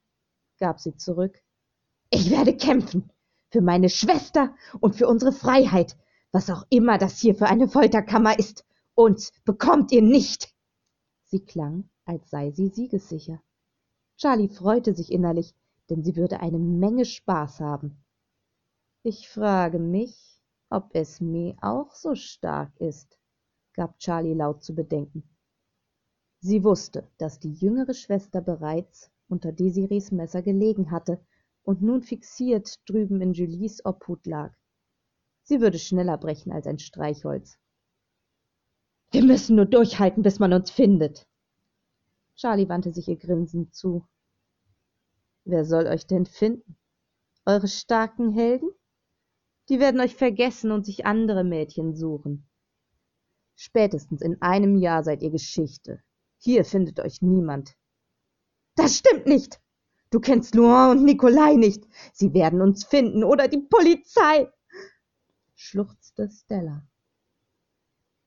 gab 0.58 0.80
sie 0.80 0.96
zurück. 0.96 1.42
Ich 2.08 2.30
werde 2.30 2.56
kämpfen. 2.56 3.10
Für 3.50 3.60
meine 3.60 3.90
Schwester 3.90 4.54
und 4.80 4.96
für 4.96 5.06
unsere 5.06 5.32
Freiheit, 5.32 5.98
was 6.32 6.48
auch 6.48 6.64
immer 6.70 6.96
das 6.96 7.18
hier 7.18 7.34
für 7.34 7.46
eine 7.46 7.68
Folterkammer 7.68 8.38
ist. 8.38 8.64
Uns 8.94 9.32
bekommt 9.44 9.92
ihr 9.92 10.00
nicht. 10.00 10.54
Sie 11.24 11.40
klang, 11.40 11.90
als 12.06 12.30
sei 12.30 12.52
sie 12.52 12.68
siegessicher. 12.68 13.42
Charlie 14.16 14.48
freute 14.48 14.94
sich 14.94 15.12
innerlich, 15.12 15.54
denn 15.90 16.02
sie 16.02 16.16
würde 16.16 16.40
eine 16.40 16.58
Menge 16.58 17.04
Spaß 17.04 17.60
haben. 17.60 18.02
Ich 19.06 19.28
frage 19.28 19.78
mich, 19.78 20.40
ob 20.70 20.94
Esme 20.94 21.58
auch 21.60 21.94
so 21.94 22.14
stark 22.14 22.72
ist, 22.80 23.18
gab 23.74 23.98
Charlie 23.98 24.32
laut 24.32 24.64
zu 24.64 24.74
bedenken. 24.74 25.28
Sie 26.40 26.64
wusste, 26.64 27.06
dass 27.18 27.38
die 27.38 27.52
jüngere 27.52 27.92
Schwester 27.92 28.40
bereits 28.40 29.10
unter 29.28 29.52
Desirees 29.52 30.10
Messer 30.10 30.40
gelegen 30.40 30.90
hatte 30.90 31.20
und 31.64 31.82
nun 31.82 32.00
fixiert 32.02 32.80
drüben 32.88 33.20
in 33.20 33.34
Julies 33.34 33.84
Obhut 33.84 34.24
lag. 34.24 34.54
Sie 35.42 35.60
würde 35.60 35.78
schneller 35.78 36.16
brechen 36.16 36.50
als 36.50 36.66
ein 36.66 36.78
Streichholz. 36.78 37.58
Wir 39.10 39.22
müssen 39.22 39.56
nur 39.56 39.66
durchhalten, 39.66 40.22
bis 40.22 40.38
man 40.38 40.54
uns 40.54 40.70
findet. 40.70 41.28
Charlie 42.36 42.70
wandte 42.70 42.94
sich 42.94 43.06
ihr 43.06 43.18
grinsend 43.18 43.74
zu. 43.74 44.08
Wer 45.44 45.66
soll 45.66 45.88
euch 45.88 46.06
denn 46.06 46.24
finden? 46.24 46.78
Eure 47.44 47.68
starken 47.68 48.32
Helden? 48.32 48.70
Die 49.68 49.80
werden 49.80 50.00
euch 50.00 50.14
vergessen 50.14 50.70
und 50.70 50.84
sich 50.84 51.06
andere 51.06 51.44
Mädchen 51.44 51.94
suchen. 51.94 52.46
Spätestens 53.56 54.20
in 54.20 54.42
einem 54.42 54.76
Jahr 54.76 55.04
seid 55.04 55.22
ihr 55.22 55.30
Geschichte. 55.30 56.02
Hier 56.38 56.64
findet 56.64 57.00
euch 57.00 57.22
niemand. 57.22 57.76
Das 58.74 58.98
stimmt 58.98 59.26
nicht. 59.26 59.60
Du 60.10 60.20
kennst 60.20 60.54
Luan 60.54 60.98
und 60.98 61.04
Nikolai 61.04 61.54
nicht. 61.54 61.86
Sie 62.12 62.34
werden 62.34 62.60
uns 62.60 62.84
finden 62.84 63.24
oder 63.24 63.48
die 63.48 63.62
Polizei, 63.62 64.50
schluchzte 65.54 66.28
Stella. 66.30 66.86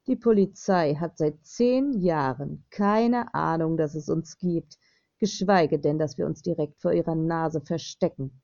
Die 0.08 0.16
Polizei 0.16 0.96
hat 0.96 1.18
seit 1.18 1.46
zehn 1.46 1.94
Jahren 1.94 2.66
keine 2.70 3.34
Ahnung, 3.34 3.78
dass 3.78 3.94
es 3.94 4.10
uns 4.10 4.38
gibt, 4.38 4.78
geschweige 5.20 5.80
denn, 5.80 6.00
dass 6.00 6.18
wir 6.18 6.26
uns 6.26 6.42
direkt 6.42 6.82
vor 6.82 6.94
ihrer 6.94 7.16
Nase 7.16 7.62
verstecken. 7.62 8.42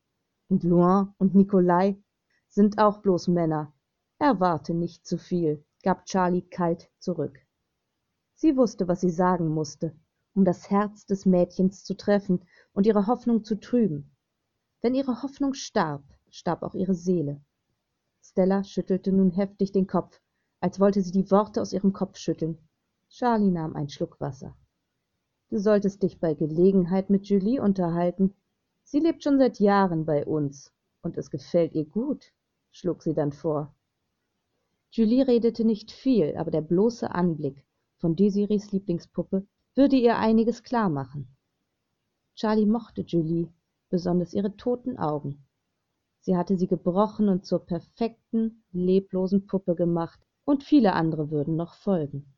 Und 0.50 0.64
Luan 0.64 1.14
und 1.18 1.36
Nikolai 1.36 1.98
sind 2.54 2.78
auch 2.78 3.00
bloß 3.00 3.30
Männer. 3.30 3.74
Erwarte 4.20 4.76
nicht 4.76 5.08
zu 5.08 5.18
viel 5.18 5.66
gab 5.82 6.06
Charlie 6.06 6.44
kalt 6.44 6.90
zurück. 7.00 7.40
Sie 8.36 8.56
wusste, 8.56 8.88
was 8.88 9.02
sie 9.02 9.10
sagen 9.10 9.48
musste, 9.48 9.96
um 10.36 10.46
das 10.46 10.70
Herz 10.70 11.06
des 11.08 11.26
Mädchens 11.26 11.84
zu 11.84 11.96
treffen 11.96 12.46
und 12.74 12.86
ihre 12.86 13.08
Hoffnung 13.08 13.44
zu 13.44 13.60
trüben. 13.60 14.16
Wenn 14.82 14.94
ihre 14.94 15.24
Hoffnung 15.24 15.56
starb, 15.56 16.04
starb 16.30 16.62
auch 16.62 16.76
ihre 16.76 16.94
Seele. 16.94 17.42
Stella 18.22 18.64
schüttelte 18.64 19.12
nun 19.12 19.32
heftig 19.32 19.72
den 19.72 19.88
Kopf, 19.88 20.22
als 20.60 20.80
wollte 20.80 21.02
sie 21.02 21.12
die 21.12 21.32
Worte 21.32 21.60
aus 21.60 21.74
ihrem 21.74 21.92
Kopf 21.92 22.18
schütteln. 22.18 22.60
Charlie 23.10 23.52
nahm 23.52 23.76
einen 23.76 23.90
Schluck 23.90 24.22
Wasser. 24.22 24.56
Du 25.50 25.58
solltest 25.58 26.04
dich 26.04 26.20
bei 26.20 26.36
Gelegenheit 26.36 27.10
mit 27.10 27.28
Julie 27.28 27.62
unterhalten. 27.62 28.36
Sie 28.84 29.00
lebt 29.00 29.24
schon 29.24 29.40
seit 29.40 29.60
Jahren 29.60 30.06
bei 30.06 30.26
uns, 30.26 30.72
und 31.02 31.18
es 31.18 31.32
gefällt 31.32 31.74
ihr 31.74 31.86
gut, 31.86 32.32
schlug 32.74 33.02
sie 33.02 33.14
dann 33.14 33.32
vor. 33.32 33.74
Julie 34.92 35.26
redete 35.26 35.64
nicht 35.64 35.92
viel, 35.92 36.36
aber 36.36 36.52
der 36.52 36.62
bloße 36.62 37.10
Anblick 37.10 37.66
von 38.00 38.16
Desirees 38.16 38.72
Lieblingspuppe 38.72 39.48
würde 39.76 39.96
ihr 39.96 40.18
einiges 40.18 40.62
klar 40.64 40.90
machen. 40.90 41.36
Charlie 42.36 42.66
mochte 42.66 43.02
Julie, 43.02 43.48
besonders 43.90 44.34
ihre 44.34 44.56
toten 44.58 44.98
Augen. 44.98 45.46
Sie 46.20 46.36
hatte 46.36 46.58
sie 46.58 46.68
gebrochen 46.68 47.30
und 47.30 47.46
zur 47.46 47.66
perfekten, 47.66 48.64
leblosen 48.72 49.48
Puppe 49.48 49.76
gemacht, 49.76 50.20
und 50.46 50.64
viele 50.64 50.94
andere 50.94 51.32
würden 51.32 51.56
noch 51.56 51.76
folgen. 51.76 52.34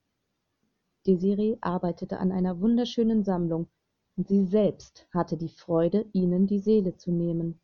Desiree 1.08 1.58
arbeitete 1.62 2.20
an 2.20 2.32
einer 2.32 2.60
wunderschönen 2.60 3.24
Sammlung, 3.24 3.68
und 4.18 4.28
sie 4.28 4.46
selbst 4.46 5.08
hatte 5.12 5.38
die 5.38 5.50
Freude, 5.50 6.06
ihnen 6.14 6.48
die 6.48 6.60
Seele 6.60 6.96
zu 6.98 7.12
nehmen. 7.12 7.60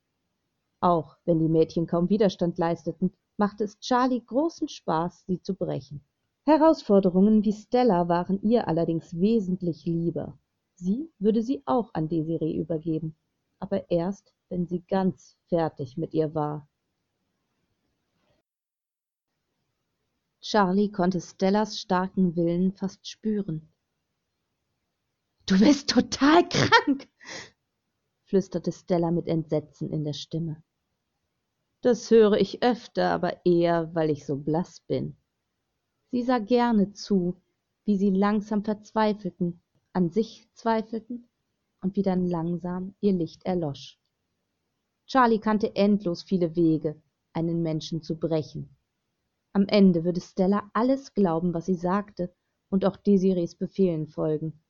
Auch 0.81 1.15
wenn 1.25 1.37
die 1.37 1.47
Mädchen 1.47 1.85
kaum 1.85 2.09
Widerstand 2.09 2.57
leisteten, 2.57 3.13
machte 3.37 3.63
es 3.63 3.79
Charlie 3.79 4.25
großen 4.25 4.67
Spaß, 4.67 5.25
sie 5.27 5.39
zu 5.39 5.53
brechen. 5.53 6.03
Herausforderungen 6.43 7.45
wie 7.45 7.53
Stella 7.53 8.07
waren 8.09 8.41
ihr 8.41 8.67
allerdings 8.67 9.19
wesentlich 9.19 9.85
lieber. 9.85 10.39
Sie 10.73 11.11
würde 11.19 11.43
sie 11.43 11.61
auch 11.65 11.91
an 11.93 12.09
Desiree 12.09 12.57
übergeben, 12.57 13.15
aber 13.59 13.91
erst, 13.91 14.33
wenn 14.49 14.65
sie 14.65 14.81
ganz 14.81 15.37
fertig 15.49 15.97
mit 15.97 16.15
ihr 16.15 16.33
war. 16.33 16.67
Charlie 20.41 20.91
konnte 20.91 21.21
Stellas 21.21 21.79
starken 21.79 22.35
Willen 22.35 22.73
fast 22.73 23.07
spüren. 23.07 23.71
Du 25.45 25.59
bist 25.59 25.91
total 25.91 26.49
krank, 26.49 27.07
flüsterte 28.23 28.71
Stella 28.71 29.11
mit 29.11 29.27
Entsetzen 29.27 29.91
in 29.91 30.03
der 30.03 30.13
Stimme. 30.13 30.63
Das 31.83 32.11
höre 32.11 32.33
ich 32.33 32.61
öfter, 32.61 33.09
aber 33.09 33.43
eher, 33.43 33.93
weil 33.95 34.11
ich 34.11 34.25
so 34.27 34.37
blass 34.37 34.81
bin. 34.81 35.15
Sie 36.11 36.21
sah 36.21 36.37
gerne 36.37 36.93
zu, 36.93 37.41
wie 37.85 37.97
sie 37.97 38.11
langsam 38.11 38.63
verzweifelten, 38.63 39.61
an 39.91 40.11
sich 40.11 40.47
zweifelten 40.53 41.27
und 41.81 41.95
wie 41.95 42.03
dann 42.03 42.27
langsam 42.27 42.93
ihr 43.01 43.13
Licht 43.13 43.43
erlosch. 43.45 43.99
Charlie 45.07 45.39
kannte 45.39 45.75
endlos 45.75 46.21
viele 46.21 46.55
Wege, 46.55 47.01
einen 47.33 47.63
Menschen 47.63 48.03
zu 48.03 48.15
brechen. 48.15 48.75
Am 49.53 49.67
Ende 49.67 50.03
würde 50.03 50.21
Stella 50.21 50.69
alles 50.73 51.13
glauben, 51.15 51.53
was 51.53 51.65
sie 51.65 51.75
sagte, 51.75 52.31
und 52.69 52.85
auch 52.85 52.95
Desirees 52.95 53.55
Befehlen 53.55 54.07
folgen. 54.07 54.61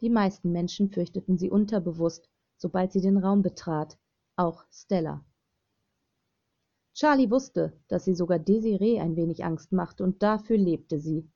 Die 0.00 0.10
meisten 0.10 0.50
Menschen 0.50 0.90
fürchteten 0.90 1.38
sie 1.38 1.48
unterbewusst, 1.48 2.28
sobald 2.56 2.92
sie 2.92 3.00
den 3.00 3.16
Raum 3.16 3.42
betrat, 3.42 3.96
auch 4.34 4.64
Stella. 4.70 5.24
Charlie 6.96 7.30
wusste, 7.30 7.74
dass 7.88 8.06
sie 8.06 8.14
sogar 8.14 8.38
Desiree 8.38 9.00
ein 9.00 9.16
wenig 9.16 9.44
Angst 9.44 9.70
machte, 9.70 10.02
und 10.02 10.22
dafür 10.22 10.56
lebte 10.56 10.98
sie. 10.98 11.28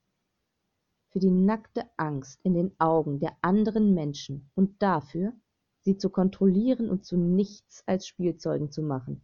Für 1.10 1.18
die 1.18 1.30
nackte 1.30 1.84
Angst 1.98 2.40
in 2.44 2.54
den 2.54 2.72
Augen 2.80 3.20
der 3.20 3.36
anderen 3.42 3.92
Menschen 3.92 4.50
und 4.54 4.80
dafür, 4.80 5.34
sie 5.80 5.98
zu 5.98 6.08
kontrollieren 6.08 6.88
und 6.88 7.04
zu 7.04 7.18
nichts 7.18 7.82
als 7.86 8.06
Spielzeugen 8.06 8.70
zu 8.70 8.80
machen. 8.80 9.20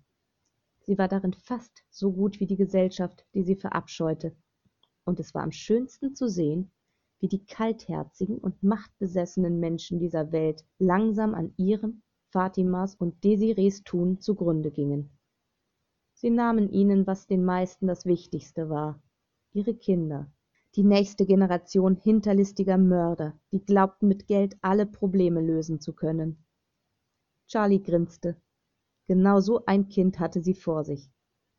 Sie 0.83 0.99
war 0.99 1.09
darin 1.09 1.33
fast 1.33 1.83
so 1.88 2.12
gut 2.12 2.38
wie 2.38 2.47
die 2.47 2.59
Gesellschaft, 2.59 3.25
die 3.33 3.43
sie 3.43 3.57
verabscheute, 3.57 4.37
und 5.07 5.19
es 5.19 5.33
war 5.33 5.43
am 5.43 5.52
schönsten 5.52 6.14
zu 6.14 6.28
sehen, 6.28 6.71
wie 7.19 7.28
die 7.28 7.47
kaltherzigen 7.47 8.37
und 8.37 8.62
machtbesessenen 8.62 9.59
Menschen 9.59 10.00
dieser 10.00 10.33
Welt 10.33 10.66
langsam 10.78 11.33
an 11.33 11.55
ihrem, 11.57 12.02
Fatimas 12.28 12.95
und 12.95 13.25
Desirees 13.25 13.85
Tun 13.85 14.21
zugrunde 14.21 14.71
gingen. 14.71 15.15
Sie 16.18 16.30
nahmen 16.30 16.70
ihnen, 16.70 17.06
was 17.06 17.26
den 17.26 17.44
meisten 17.44 17.87
das 17.87 18.06
Wichtigste 18.06 18.70
war, 18.70 19.02
ihre 19.52 19.75
Kinder, 19.75 20.32
die 20.75 20.82
nächste 20.82 21.26
Generation 21.26 21.94
hinterlistiger 21.94 22.78
Mörder, 22.78 23.38
die 23.52 23.62
glaubten, 23.62 24.08
mit 24.08 24.26
Geld 24.26 24.56
alle 24.62 24.87
Probleme 24.87 25.42
lösen 25.42 25.78
zu 25.78 25.92
können. 25.92 26.42
Charlie 27.49 27.82
grinste. 27.82 28.40
Genau 29.06 29.40
so 29.40 29.66
ein 29.66 29.88
Kind 29.88 30.18
hatte 30.18 30.40
sie 30.40 30.54
vor 30.54 30.85
sich. 30.85 31.11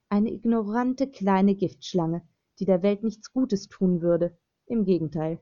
Eine 0.09 0.33
ignorante 0.33 1.07
kleine 1.07 1.53
Giftschlange, 1.53 2.27
die 2.57 2.65
der 2.65 2.81
Welt 2.81 3.03
nichts 3.03 3.31
Gutes 3.31 3.67
tun 3.67 4.01
würde. 4.01 4.35
Im 4.65 4.85
Gegenteil. 4.85 5.39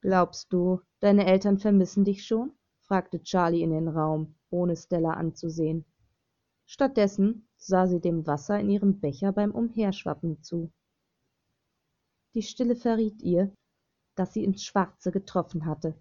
Glaubst 0.00 0.52
du, 0.52 0.80
deine 1.00 1.26
Eltern 1.26 1.58
vermissen 1.58 2.04
dich 2.04 2.24
schon? 2.24 2.52
fragte 2.82 3.20
Charlie 3.20 3.62
in 3.62 3.70
den 3.70 3.88
Raum, 3.88 4.36
ohne 4.50 4.76
Stella 4.76 5.10
anzusehen. 5.10 5.84
Stattdessen 6.68 7.48
sah 7.56 7.86
sie 7.86 8.00
dem 8.00 8.26
Wasser 8.26 8.58
in 8.58 8.68
ihrem 8.68 9.00
Becher 9.00 9.32
beim 9.32 9.52
Umherschwappen 9.52 10.42
zu. 10.42 10.72
Die 12.34 12.42
Stille 12.42 12.74
verriet 12.74 13.22
ihr, 13.22 13.54
dass 14.16 14.32
sie 14.32 14.44
ins 14.44 14.64
Schwarze 14.64 15.12
getroffen 15.12 15.64
hatte. 15.64 15.94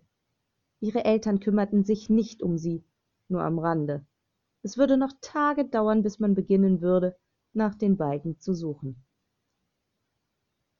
Ihre 0.79 1.05
Eltern 1.05 1.39
kümmerten 1.39 1.83
sich 1.83 2.09
nicht 2.09 2.41
um 2.41 2.57
sie, 2.57 2.83
nur 3.29 3.43
am 3.43 3.59
Rande. 3.59 4.05
Es 4.63 4.77
würde 4.77 4.97
noch 4.97 5.13
Tage 5.21 5.65
dauern, 5.65 6.01
bis 6.01 6.19
man 6.19 6.33
beginnen 6.33 6.81
würde, 6.81 7.15
nach 7.53 7.75
den 7.75 7.95
beiden 7.95 8.39
zu 8.39 8.53
suchen. 8.53 9.05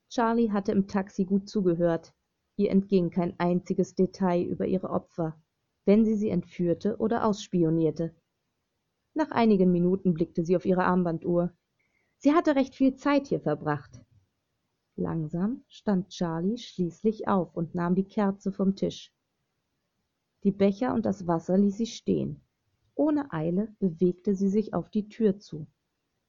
Charlie 0.09 0.51
hatte 0.51 0.71
im 0.71 0.87
Taxi 0.87 1.25
gut 1.25 1.47
zugehört. 1.47 2.13
Ihr 2.57 2.71
entging 2.71 3.11
kein 3.11 3.39
einziges 3.39 3.95
Detail 3.95 4.43
über 4.43 4.65
ihre 4.65 4.89
Opfer, 4.89 5.39
wenn 5.85 6.05
sie 6.05 6.15
sie 6.15 6.29
entführte 6.29 6.97
oder 6.97 7.25
ausspionierte. 7.25 8.15
Nach 9.15 9.31
einigen 9.31 9.71
Minuten 9.71 10.13
blickte 10.13 10.45
sie 10.45 10.55
auf 10.55 10.65
ihre 10.65 10.85
Armbanduhr. 10.85 11.51
Sie 12.17 12.33
hatte 12.33 12.55
recht 12.55 12.75
viel 12.75 12.95
Zeit 12.95 13.27
hier 13.27 13.39
verbracht. 13.39 13.99
Langsam 14.95 15.63
stand 15.67 16.09
Charlie 16.09 16.57
schließlich 16.57 17.27
auf 17.27 17.55
und 17.55 17.73
nahm 17.73 17.95
die 17.95 18.07
Kerze 18.07 18.51
vom 18.51 18.75
Tisch. 18.75 19.11
Die 20.43 20.51
Becher 20.51 20.93
und 20.93 21.07
das 21.07 21.25
Wasser 21.25 21.57
ließ 21.57 21.77
sie 21.77 21.87
stehen. 21.87 22.41
Ohne 22.93 23.33
Eile 23.33 23.75
bewegte 23.79 24.35
sie 24.35 24.49
sich 24.49 24.75
auf 24.75 24.91
die 24.91 25.09
Tür 25.09 25.39
zu. 25.39 25.65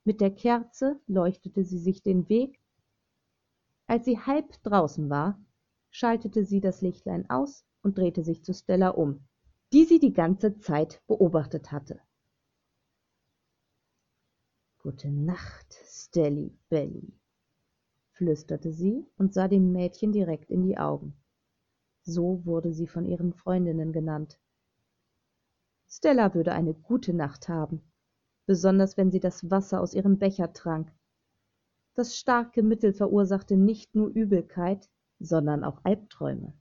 Mit 0.05 0.23
der 0.23 0.31
Kerze 0.31 0.99
leuchtete 1.07 1.65
sie 1.65 1.79
sich 1.79 2.03
den 2.03 2.29
Weg 2.31 2.59
als 3.89 4.05
sie 4.05 4.19
halb 4.19 4.61
draußen 4.65 5.09
war, 5.11 5.41
schaltete 5.91 6.45
sie 6.45 6.61
das 6.61 6.83
Lichtlein 6.83 7.31
aus 7.31 7.65
und 7.83 7.97
drehte 7.97 8.25
sich 8.25 8.45
zu 8.45 8.53
Stella 8.53 8.89
um, 8.89 9.25
die 9.73 9.85
sie 9.85 10.01
die 10.01 10.13
ganze 10.13 10.59
Zeit 10.59 11.03
beobachtet 11.07 11.71
hatte. 11.71 12.01
Gute 14.87 15.11
Nacht, 15.11 15.75
Stelly 15.85 16.57
Belly, 16.69 17.13
flüsterte 18.13 18.73
sie 18.73 19.05
und 19.19 19.35
sah 19.35 19.49
dem 19.49 19.73
Mädchen 19.73 20.13
direkt 20.13 20.49
in 20.49 20.63
die 20.63 20.79
Augen. 20.79 21.17
So 22.05 22.45
wurde 22.45 22.73
sie 22.73 22.87
von 22.87 23.05
ihren 23.05 23.33
Freundinnen 23.33 23.93
genannt. 23.93 24.39
Stella 25.89 26.35
würde 26.35 26.53
eine 26.53 26.73
gute 26.73 27.13
Nacht 27.15 27.49
haben, 27.49 27.83
besonders 28.47 28.97
wenn 28.97 29.11
sie 29.11 29.19
das 29.19 29.51
Wasser 29.51 29.81
aus 29.81 29.93
ihrem 29.93 30.19
Becher 30.19 30.53
trank 30.53 30.95
das 31.97 32.17
starke 32.17 32.63
Mittel 32.63 32.93
verursachte 32.93 33.57
nicht 33.57 33.97
nur 33.97 34.07
Übelkeit, 34.11 34.89
sondern 35.19 35.65
auch 35.65 35.81
Albträume. 35.83 36.53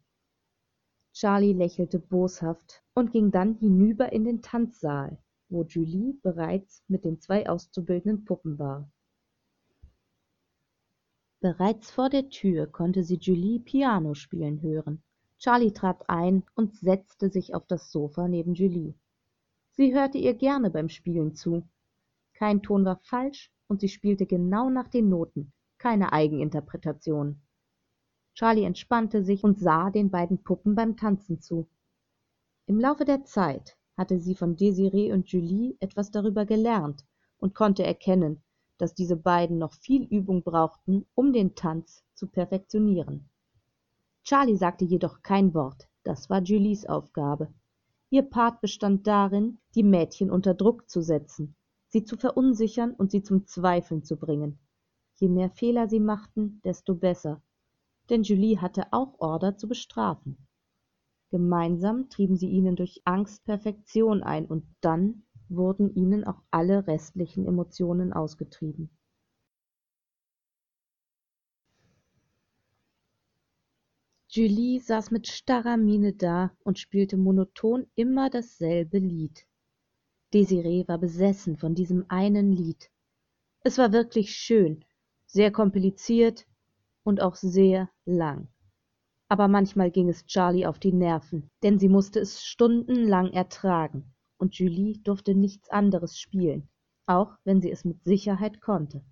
Charlie 1.14 1.54
lächelte 1.54 2.00
boshaft 2.00 2.82
und 2.96 3.12
ging 3.12 3.30
dann 3.30 3.54
hinüber 3.54 4.12
in 4.12 4.24
den 4.24 4.42
Tanzsaal, 4.42 5.22
wo 5.50 5.64
Julie 5.64 6.14
bereits 6.22 6.84
mit 6.88 7.06
den 7.06 7.20
zwei 7.20 7.48
auszubildenden 7.50 8.26
Puppen 8.26 8.58
war. 8.60 8.90
Bereits 11.40 11.92
vor 11.92 12.10
der 12.10 12.30
Tür 12.30 12.66
konnte 12.68 13.04
sie 13.04 13.18
Julie 13.18 13.60
Piano 13.60 14.16
spielen 14.16 14.62
hören. 14.62 15.04
Charlie 15.38 15.74
trat 15.74 16.10
ein 16.10 16.44
und 16.56 16.76
setzte 16.76 17.30
sich 17.30 17.54
auf 17.54 17.68
das 17.68 17.92
Sofa 17.92 18.28
neben 18.28 18.56
Julie. 18.56 18.96
Sie 19.74 19.94
hörte 19.94 20.18
ihr 20.18 20.34
gerne 20.34 20.72
beim 20.72 20.90
Spielen 20.90 21.36
zu. 21.36 21.68
Kein 22.34 22.64
Ton 22.64 22.86
war 22.86 23.00
falsch 23.04 23.52
und 23.68 23.82
sie 23.82 23.90
spielte 23.90 24.26
genau 24.26 24.70
nach 24.70 24.88
den 24.88 25.10
Noten, 25.10 25.52
keine 25.78 26.14
Eigeninterpretation. 26.14 27.42
Charlie 28.34 28.64
entspannte 28.64 29.24
sich 29.24 29.44
und 29.44 29.60
sah 29.60 29.92
den 29.92 30.10
beiden 30.10 30.44
Puppen 30.44 30.76
beim 30.76 30.98
Tanzen 30.98 31.42
zu. 31.42 31.68
Im 32.66 32.80
Laufe 32.80 33.06
der 33.06 33.24
Zeit 33.24 33.78
hatte 33.98 34.20
sie 34.20 34.36
von 34.36 34.56
Desiree 34.56 35.12
und 35.12 35.30
Julie 35.30 35.76
etwas 35.80 36.12
darüber 36.12 36.46
gelernt 36.46 37.06
und 37.38 37.56
konnte 37.56 37.84
erkennen, 37.84 38.44
dass 38.78 38.94
diese 38.94 39.16
beiden 39.16 39.58
noch 39.58 39.74
viel 39.74 40.04
Übung 40.04 40.44
brauchten, 40.44 41.06
um 41.16 41.34
den 41.34 41.56
Tanz 41.56 42.04
zu 42.14 42.28
perfektionieren. 42.28 43.30
Charlie 44.24 44.58
sagte 44.58 44.86
jedoch 44.86 45.22
kein 45.22 45.54
Wort, 45.54 45.88
das 46.04 46.30
war 46.30 46.42
Julies 46.42 46.86
Aufgabe. 46.86 47.54
Ihr 48.10 48.24
Part 48.24 48.62
bestand 48.62 49.08
darin, 49.08 49.60
die 49.76 49.84
Mädchen 49.84 50.32
unter 50.32 50.54
Druck 50.54 50.90
zu 50.90 51.02
setzen 51.02 51.56
sie 51.96 52.04
zu 52.04 52.18
verunsichern 52.18 52.92
und 52.92 53.10
sie 53.10 53.24
zum 53.24 53.48
Zweifeln 53.48 54.04
zu 54.04 54.18
bringen. 54.18 54.60
Je 55.16 55.30
mehr 55.30 55.50
Fehler 55.50 55.88
sie 55.88 56.02
machten, 56.02 56.60
desto 56.66 56.94
besser, 56.94 57.42
denn 58.10 58.24
Julie 58.24 58.60
hatte 58.60 58.92
auch 58.92 59.18
Order 59.20 59.56
zu 59.56 59.70
bestrafen. 59.70 60.46
Gemeinsam 61.36 62.08
trieben 62.08 62.38
sie 62.38 62.48
ihnen 62.48 62.78
durch 62.78 63.02
Angst 63.04 63.44
Perfektion 63.44 64.24
ein 64.24 64.46
und 64.46 64.64
dann 64.80 65.24
wurden 65.50 65.94
ihnen 65.94 66.24
auch 66.24 66.42
alle 66.50 66.88
restlichen 66.88 67.46
Emotionen 67.46 68.14
ausgetrieben. 68.14 68.90
Julie 74.30 74.80
saß 74.80 75.12
mit 75.12 75.28
starrer 75.28 75.76
Miene 75.76 76.14
da 76.14 76.56
und 76.64 76.80
spielte 76.80 77.18
monoton 77.18 77.86
immer 77.96 78.30
dasselbe 78.30 79.00
Lied. 79.00 79.46
Desiree 80.34 80.88
war 80.88 81.00
besessen 81.00 81.58
von 81.58 81.76
diesem 81.76 82.06
einen 82.08 82.54
Lied. 82.54 82.90
Es 83.60 83.78
war 83.78 83.92
wirklich 83.92 84.34
schön, 84.38 84.86
sehr 85.26 85.52
kompliziert 85.52 86.48
und 87.04 87.22
auch 87.22 87.36
sehr 87.36 87.90
lang. 88.06 88.48
Aber 89.36 89.50
manchmal 89.50 89.92
ging 89.92 90.08
es 90.08 90.26
Charlie 90.28 90.66
auf 90.66 90.80
die 90.80 90.94
Nerven, 90.94 91.50
denn 91.62 91.78
sie 91.78 91.90
musste 91.90 92.22
es 92.22 92.46
stundenlang 92.46 93.34
ertragen, 93.34 94.14
und 94.38 94.56
Julie 94.56 95.00
durfte 95.00 95.36
nichts 95.36 95.70
anderes 95.70 96.18
spielen, 96.18 96.70
auch 97.06 97.36
wenn 97.44 97.60
sie 97.60 97.70
es 97.70 97.84
mit 97.84 98.02
Sicherheit 98.06 98.62
konnte. 98.62 99.04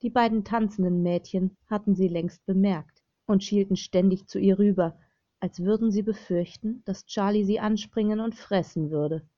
Die 0.00 0.08
beiden 0.08 0.44
tanzenden 0.44 1.02
Mädchen 1.02 1.58
hatten 1.66 1.94
sie 1.94 2.08
längst 2.08 2.46
bemerkt 2.46 3.02
und 3.26 3.44
schielten 3.44 3.76
ständig 3.76 4.26
zu 4.28 4.38
ihr 4.38 4.58
rüber, 4.58 4.98
als 5.40 5.60
würden 5.60 5.90
sie 5.90 6.02
befürchten, 6.02 6.82
dass 6.86 7.04
Charlie 7.04 7.44
sie 7.44 7.60
anspringen 7.60 8.20
und 8.20 8.34
fressen 8.34 8.90
würde. 8.90 9.28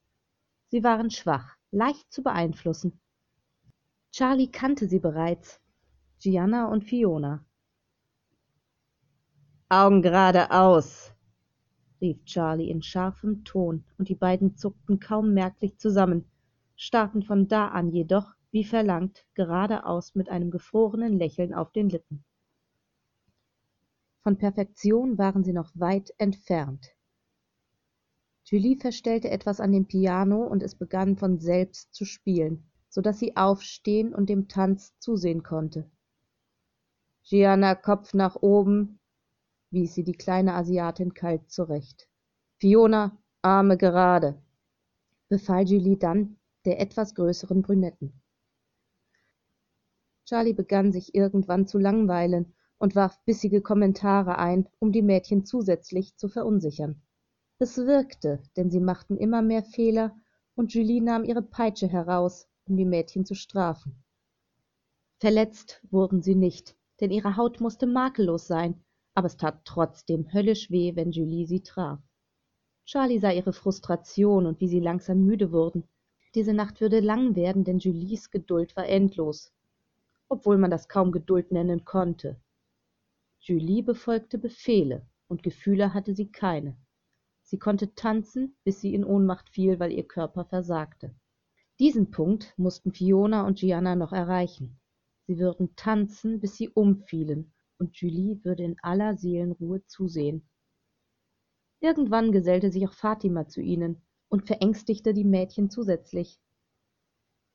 Sie 0.68 0.84
waren 0.84 1.10
schwach, 1.10 1.56
leicht 1.72 2.12
zu 2.12 2.22
beeinflussen. 2.22 3.00
Charlie 4.12 4.52
kannte 4.52 4.86
sie 4.86 5.00
bereits, 5.00 5.60
Gianna 6.20 6.68
und 6.68 6.84
Fiona. 6.84 7.44
Augen 9.68 10.00
geradeaus, 10.00 11.12
rief 12.00 12.24
Charlie 12.24 12.70
in 12.70 12.82
scharfem 12.82 13.42
Ton, 13.42 13.84
und 13.98 14.08
die 14.08 14.14
beiden 14.14 14.54
zuckten 14.56 15.00
kaum 15.00 15.34
merklich 15.34 15.76
zusammen, 15.76 16.30
starrten 16.76 17.24
von 17.24 17.48
da 17.48 17.66
an 17.66 17.90
jedoch, 17.90 18.36
wie 18.52 18.62
verlangt, 18.62 19.26
geradeaus 19.34 20.14
mit 20.14 20.28
einem 20.28 20.52
gefrorenen 20.52 21.18
Lächeln 21.18 21.52
auf 21.52 21.72
den 21.72 21.88
Lippen. 21.88 22.24
Von 24.20 24.38
Perfektion 24.38 25.18
waren 25.18 25.42
sie 25.42 25.52
noch 25.52 25.72
weit 25.74 26.14
entfernt. 26.18 26.94
Julie 28.44 28.76
verstellte 28.76 29.30
etwas 29.30 29.58
an 29.58 29.72
dem 29.72 29.86
Piano 29.86 30.46
und 30.46 30.62
es 30.62 30.76
begann 30.76 31.16
von 31.16 31.40
selbst 31.40 31.92
zu 31.92 32.04
spielen, 32.04 32.70
so 32.88 33.00
dass 33.00 33.18
sie 33.18 33.36
aufstehen 33.36 34.14
und 34.14 34.28
dem 34.28 34.46
Tanz 34.46 34.96
zusehen 35.00 35.42
konnte. 35.42 35.90
Gianna 37.24 37.74
Kopf 37.74 38.14
nach 38.14 38.36
oben, 38.36 39.00
wies 39.76 39.94
sie 39.94 40.04
die 40.04 40.14
kleine 40.14 40.54
Asiatin 40.54 41.12
kalt 41.12 41.50
zurecht. 41.50 42.08
Fiona, 42.56 43.16
Arme 43.42 43.76
gerade, 43.76 44.42
befahl 45.28 45.68
Julie 45.68 45.98
dann 45.98 46.38
der 46.64 46.80
etwas 46.80 47.14
größeren 47.14 47.60
Brünetten. 47.60 48.22
Charlie 50.24 50.54
begann 50.54 50.92
sich 50.92 51.14
irgendwann 51.14 51.66
zu 51.66 51.78
langweilen 51.78 52.54
und 52.78 52.96
warf 52.96 53.22
bissige 53.26 53.60
Kommentare 53.60 54.38
ein, 54.38 54.66
um 54.78 54.92
die 54.92 55.02
Mädchen 55.02 55.44
zusätzlich 55.44 56.16
zu 56.16 56.28
verunsichern. 56.28 57.02
Es 57.58 57.76
wirkte, 57.76 58.42
denn 58.56 58.70
sie 58.70 58.80
machten 58.80 59.18
immer 59.18 59.42
mehr 59.42 59.62
Fehler, 59.62 60.16
und 60.54 60.72
Julie 60.72 61.02
nahm 61.02 61.24
ihre 61.24 61.42
Peitsche 61.42 61.86
heraus, 61.86 62.48
um 62.64 62.78
die 62.78 62.86
Mädchen 62.86 63.26
zu 63.26 63.34
strafen. 63.34 64.02
Verletzt 65.18 65.82
wurden 65.90 66.22
sie 66.22 66.34
nicht, 66.34 66.76
denn 67.00 67.10
ihre 67.10 67.36
Haut 67.36 67.60
musste 67.60 67.86
makellos 67.86 68.46
sein, 68.46 68.82
aber 69.16 69.28
es 69.28 69.38
tat 69.38 69.64
trotzdem 69.64 70.30
höllisch 70.34 70.70
weh, 70.70 70.94
wenn 70.94 71.10
Julie 71.10 71.46
sie 71.46 71.62
traf. 71.62 71.98
Charlie 72.84 73.18
sah 73.18 73.32
ihre 73.32 73.54
Frustration 73.54 74.44
und 74.44 74.60
wie 74.60 74.68
sie 74.68 74.78
langsam 74.78 75.24
müde 75.24 75.52
wurden. 75.52 75.84
Diese 76.34 76.52
Nacht 76.52 76.82
würde 76.82 77.00
lang 77.00 77.34
werden, 77.34 77.64
denn 77.64 77.78
Julies 77.78 78.30
Geduld 78.30 78.76
war 78.76 78.86
endlos, 78.86 79.54
obwohl 80.28 80.58
man 80.58 80.70
das 80.70 80.86
kaum 80.88 81.12
Geduld 81.12 81.50
nennen 81.50 81.86
konnte. 81.86 82.38
Julie 83.40 83.82
befolgte 83.82 84.36
Befehle, 84.36 85.06
und 85.28 85.42
Gefühle 85.42 85.94
hatte 85.94 86.14
sie 86.14 86.30
keine. 86.30 86.76
Sie 87.42 87.58
konnte 87.58 87.94
tanzen, 87.94 88.54
bis 88.64 88.82
sie 88.82 88.92
in 88.94 89.04
Ohnmacht 89.04 89.48
fiel, 89.48 89.80
weil 89.80 89.92
ihr 89.92 90.06
Körper 90.06 90.44
versagte. 90.44 91.14
Diesen 91.78 92.10
Punkt 92.10 92.52
mussten 92.58 92.92
Fiona 92.92 93.46
und 93.46 93.60
Gianna 93.60 93.96
noch 93.96 94.12
erreichen. 94.12 94.78
sie 95.26 95.38
würden 95.38 95.74
tanzen, 95.74 96.38
bis 96.38 96.56
sie 96.56 96.68
umfielen, 96.68 97.52
und 97.78 97.96
Julie 97.96 98.42
würde 98.44 98.64
in 98.64 98.76
aller 98.82 99.16
Seelenruhe 99.16 99.84
zusehen. 99.86 100.48
Irgendwann 101.80 102.32
gesellte 102.32 102.70
sich 102.70 102.86
auch 102.86 102.92
Fatima 102.92 103.48
zu 103.48 103.60
ihnen 103.60 104.02
und 104.28 104.46
verängstigte 104.46 105.14
die 105.14 105.24
Mädchen 105.24 105.70
zusätzlich. 105.70 106.40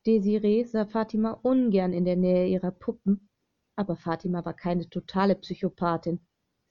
Desiree 0.06 0.64
sah 0.64 0.86
Fatima 0.86 1.32
ungern 1.32 1.94
in 1.94 2.06
der 2.06 2.16
Nähe 2.16 2.48
ihrer 2.48 2.72
Puppen, 2.72 3.30
aber 3.76 3.96
Fatima 3.96 4.44
war 4.46 4.54
keine 4.54 4.90
totale 4.90 5.36
Psychopathin. 5.36 6.20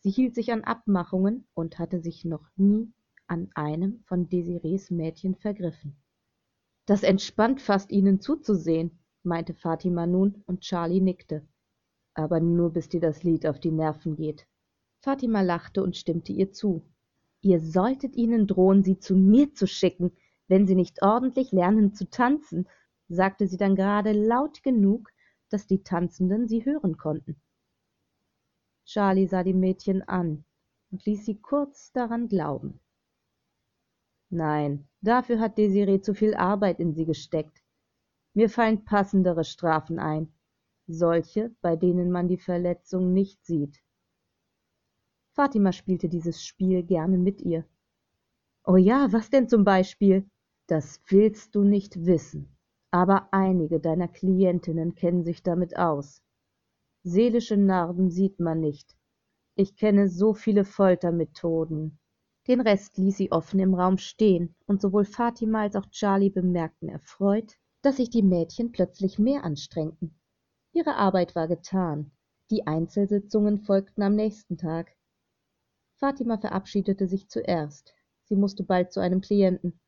Sie 0.01 0.11
hielt 0.11 0.35
sich 0.35 0.53
an 0.53 0.65
Abmachungen 0.65 1.47
und 1.55 1.79
hatte 1.79 2.01
sich 2.01 2.25
noch 2.25 2.47
nie 2.57 2.93
an 3.27 3.51
einem 3.55 4.03
von 4.07 4.29
Desirees 4.29 4.91
Mädchen 4.91 5.37
vergriffen. 5.37 5.97
Das 6.87 7.03
entspannt 7.03 7.61
fast, 7.61 7.93
ihnen 7.93 8.21
zuzusehen, 8.21 8.99
meinte 9.23 9.55
Fatima 9.55 10.07
nun, 10.07 10.43
und 10.47 10.63
Charlie 10.63 11.01
nickte. 11.01 11.47
Aber 12.15 12.41
nur 12.41 12.73
bis 12.73 12.89
dir 12.89 13.01
das 13.01 13.23
Lied 13.23 13.47
auf 13.47 13.61
die 13.61 13.71
Nerven 13.71 14.17
geht. 14.17 14.47
Fatima 15.01 15.41
lachte 15.41 15.83
und 15.83 15.97
stimmte 15.97 16.33
ihr 16.33 16.53
zu. 16.53 16.85
Ihr 17.41 17.61
solltet 17.61 18.17
ihnen 18.17 18.47
drohen, 18.47 18.83
sie 18.83 18.99
zu 18.99 19.17
mir 19.17 19.55
zu 19.55 19.67
schicken, 19.67 20.13
wenn 20.49 20.67
sie 20.67 20.75
nicht 20.75 21.03
ordentlich 21.03 21.53
lernen 21.53 21.95
zu 21.95 22.11
tanzen, 22.11 22.69
sagte 23.09 23.47
sie 23.47 23.57
dann 23.57 23.77
gerade 23.77 24.13
laut 24.13 24.63
genug, 24.63 25.11
dass 25.49 25.67
die 25.67 25.83
Tanzenden 25.83 26.49
sie 26.49 26.65
hören 26.65 26.97
konnten. 26.97 27.41
Charlie 28.85 29.27
sah 29.27 29.43
die 29.43 29.55
Mädchen 29.55 30.03
an 30.03 30.45
und 30.91 31.05
ließ 31.05 31.25
sie 31.25 31.41
kurz 31.41 31.93
daran 31.93 32.29
glauben. 32.29 32.81
Nein, 34.29 34.89
dafür 35.01 35.41
hat 35.41 35.59
Desiree 35.59 36.01
zu 36.01 36.15
viel 36.15 36.35
Arbeit 36.35 36.79
in 36.79 36.95
sie 36.95 37.05
gesteckt. 37.05 37.63
Mir 38.35 38.49
fallen 38.49 38.85
passendere 38.85 39.45
Strafen 39.45 39.99
ein, 39.99 40.33
solche, 40.93 41.55
bei 41.61 41.77
denen 41.77 42.11
man 42.11 42.29
die 42.29 42.39
Verletzung 42.39 43.13
nicht 43.13 43.45
sieht. 43.45 43.83
Fatima 45.33 45.73
spielte 45.73 46.09
dieses 46.09 46.45
Spiel 46.45 46.83
gerne 46.83 47.17
mit 47.17 47.41
ihr. 47.41 47.65
Oh 48.65 48.77
ja, 48.77 49.09
was 49.11 49.31
denn 49.31 49.49
zum 49.49 49.65
Beispiel? 49.65 50.29
Das 50.67 51.01
willst 51.09 51.55
du 51.55 51.65
nicht 51.65 52.05
wissen, 52.07 52.57
aber 52.91 53.29
einige 53.33 53.81
deiner 53.81 54.09
Klientinnen 54.09 54.95
kennen 54.95 55.25
sich 55.25 55.43
damit 55.43 55.77
aus. 55.77 56.23
Seelische 57.03 57.57
Narben 57.57 58.11
sieht 58.11 58.39
man 58.41 58.61
nicht. 58.61 58.95
Ich 59.55 59.77
kenne 59.77 60.09
so 60.09 60.35
viele 60.35 60.65
Foltermethoden. 60.65 61.99
Den 62.47 62.61
Rest 62.61 62.99
ließ 62.99 63.17
sie 63.17 63.33
offen 63.33 63.61
im 63.61 63.75
Raum 63.75 63.99
stehen, 63.99 64.55
und 64.67 64.81
sowohl 64.81 65.05
Fatima 65.05 65.63
als 65.63 65.77
auch 65.77 65.87
Charlie 65.91 66.31
bemerkten 66.31 66.89
erfreut, 66.89 67.57
dass 67.83 67.97
sich 67.97 68.11
die 68.11 68.23
Mädchen 68.23 68.73
plötzlich 68.73 69.19
mehr 69.19 69.45
anstrengten. 69.45 70.20
Ihre 70.73 70.97
Arbeit 70.97 71.35
war 71.35 71.49
getan. 71.49 72.13
Die 72.51 72.67
Einzelsitzungen 72.67 73.59
folgten 73.59 74.03
am 74.03 74.15
nächsten 74.15 74.57
Tag. 74.57 74.97
Fatima 75.97 76.39
verabschiedete 76.39 77.07
sich 77.07 77.29
zuerst. 77.29 77.95
Sie 78.25 78.37
musste 78.37 78.63
bald 78.63 78.93
zu 78.93 79.01
einem 79.01 79.21
Klienten. 79.21 79.81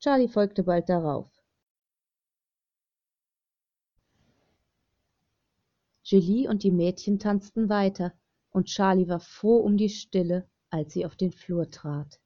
Charlie 0.00 0.28
folgte 0.28 0.64
bald 0.64 0.88
darauf. 0.88 1.30
Julie 6.02 6.48
und 6.48 6.62
die 6.62 6.70
Mädchen 6.70 7.18
tanzten 7.18 7.68
weiter, 7.68 8.12
und 8.50 8.66
Charlie 8.66 9.08
war 9.08 9.20
froh 9.20 9.56
um 9.56 9.76
die 9.76 9.88
Stille, 9.88 10.46
als 10.68 10.92
sie 10.92 11.06
auf 11.06 11.16
den 11.16 11.32
Flur 11.32 11.70
trat. 11.70 12.20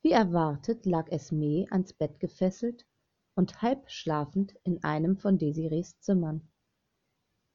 Wie 0.00 0.12
erwartet 0.12 0.86
lag 0.86 1.08
Esme 1.10 1.66
ans 1.70 1.92
Bett 1.92 2.18
gefesselt 2.20 2.86
und 3.34 3.60
halb 3.60 3.90
schlafend 3.90 4.54
in 4.62 4.82
einem 4.82 5.18
von 5.18 5.36
Desirees 5.36 5.98
Zimmern. 6.00 6.48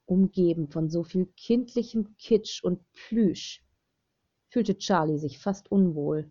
Umgeben 0.06 0.68
von 0.68 0.90
so 0.90 1.02
viel 1.02 1.26
kindlichem 1.36 2.16
Kitsch 2.16 2.62
und 2.62 2.80
Plüsch 2.92 3.64
fühlte 4.48 4.76
Charlie 4.78 5.18
sich 5.18 5.38
fast 5.38 5.72
unwohl. 5.72 6.30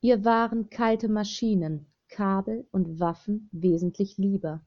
Ihr 0.00 0.24
waren 0.24 0.70
kalte 0.70 1.08
Maschinen, 1.08 1.92
Kabel 2.08 2.66
und 2.70 3.00
Waffen 3.00 3.48
wesentlich 3.52 4.16
lieber. 4.16 4.64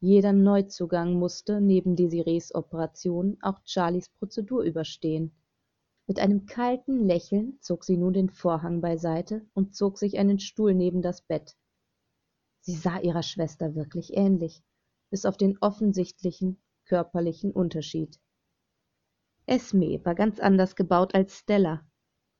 Jeder 0.00 0.32
Neuzugang 0.32 1.14
musste 1.14 1.60
neben 1.60 1.96
Desirees 1.96 2.54
Operation 2.54 3.38
auch 3.40 3.60
Charlies 3.64 4.10
Prozedur 4.10 4.62
überstehen. 4.62 5.32
Mit 6.06 6.18
einem 6.18 6.44
kalten 6.44 7.06
Lächeln 7.06 7.56
zog 7.60 7.84
sie 7.84 7.96
nun 7.96 8.12
den 8.12 8.28
Vorhang 8.28 8.82
beiseite 8.82 9.46
und 9.54 9.74
zog 9.74 9.96
sich 9.96 10.18
einen 10.18 10.38
Stuhl 10.38 10.74
neben 10.74 11.00
das 11.00 11.22
Bett. 11.22 11.56
Sie 12.60 12.74
sah 12.74 12.98
ihrer 12.98 13.22
Schwester 13.22 13.74
wirklich 13.74 14.14
ähnlich, 14.14 14.62
bis 15.08 15.24
auf 15.24 15.38
den 15.38 15.56
offensichtlichen 15.58 16.58
körperlichen 16.84 17.52
Unterschied. 17.52 18.20
Esme 19.46 20.00
war 20.04 20.14
ganz 20.14 20.40
anders 20.40 20.76
gebaut 20.76 21.14
als 21.14 21.38
Stella, 21.38 21.86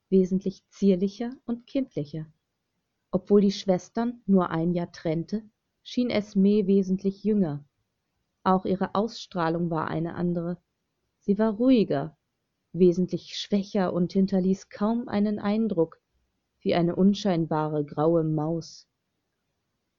wesentlich 0.09 0.66
zierlicher 0.68 1.33
und 1.44 1.66
kindlicher. 1.66 2.26
Obwohl 3.11 3.42
die 3.42 3.52
Schwestern 3.52 4.22
nur 4.26 4.50
ein 4.50 4.72
Jahr 4.72 4.90
trennte, 4.90 5.42
schien 5.83 6.11
Esme 6.11 6.66
wesentlich 6.66 7.22
jünger. 7.22 7.64
Auch 8.42 8.64
ihre 8.64 8.94
Ausstrahlung 8.94 9.70
war 9.70 9.88
eine 9.88 10.14
andere. 10.14 10.59
Sie 11.20 11.38
war 11.38 11.54
ruhiger, 11.54 12.16
wesentlich 12.72 13.37
schwächer 13.37 13.92
und 13.92 14.12
hinterließ 14.12 14.68
kaum 14.68 15.09
einen 15.09 15.38
Eindruck, 15.38 16.00
wie 16.61 16.74
eine 16.74 16.96
unscheinbare 16.96 17.85
graue 17.85 18.24
Maus. 18.24 18.88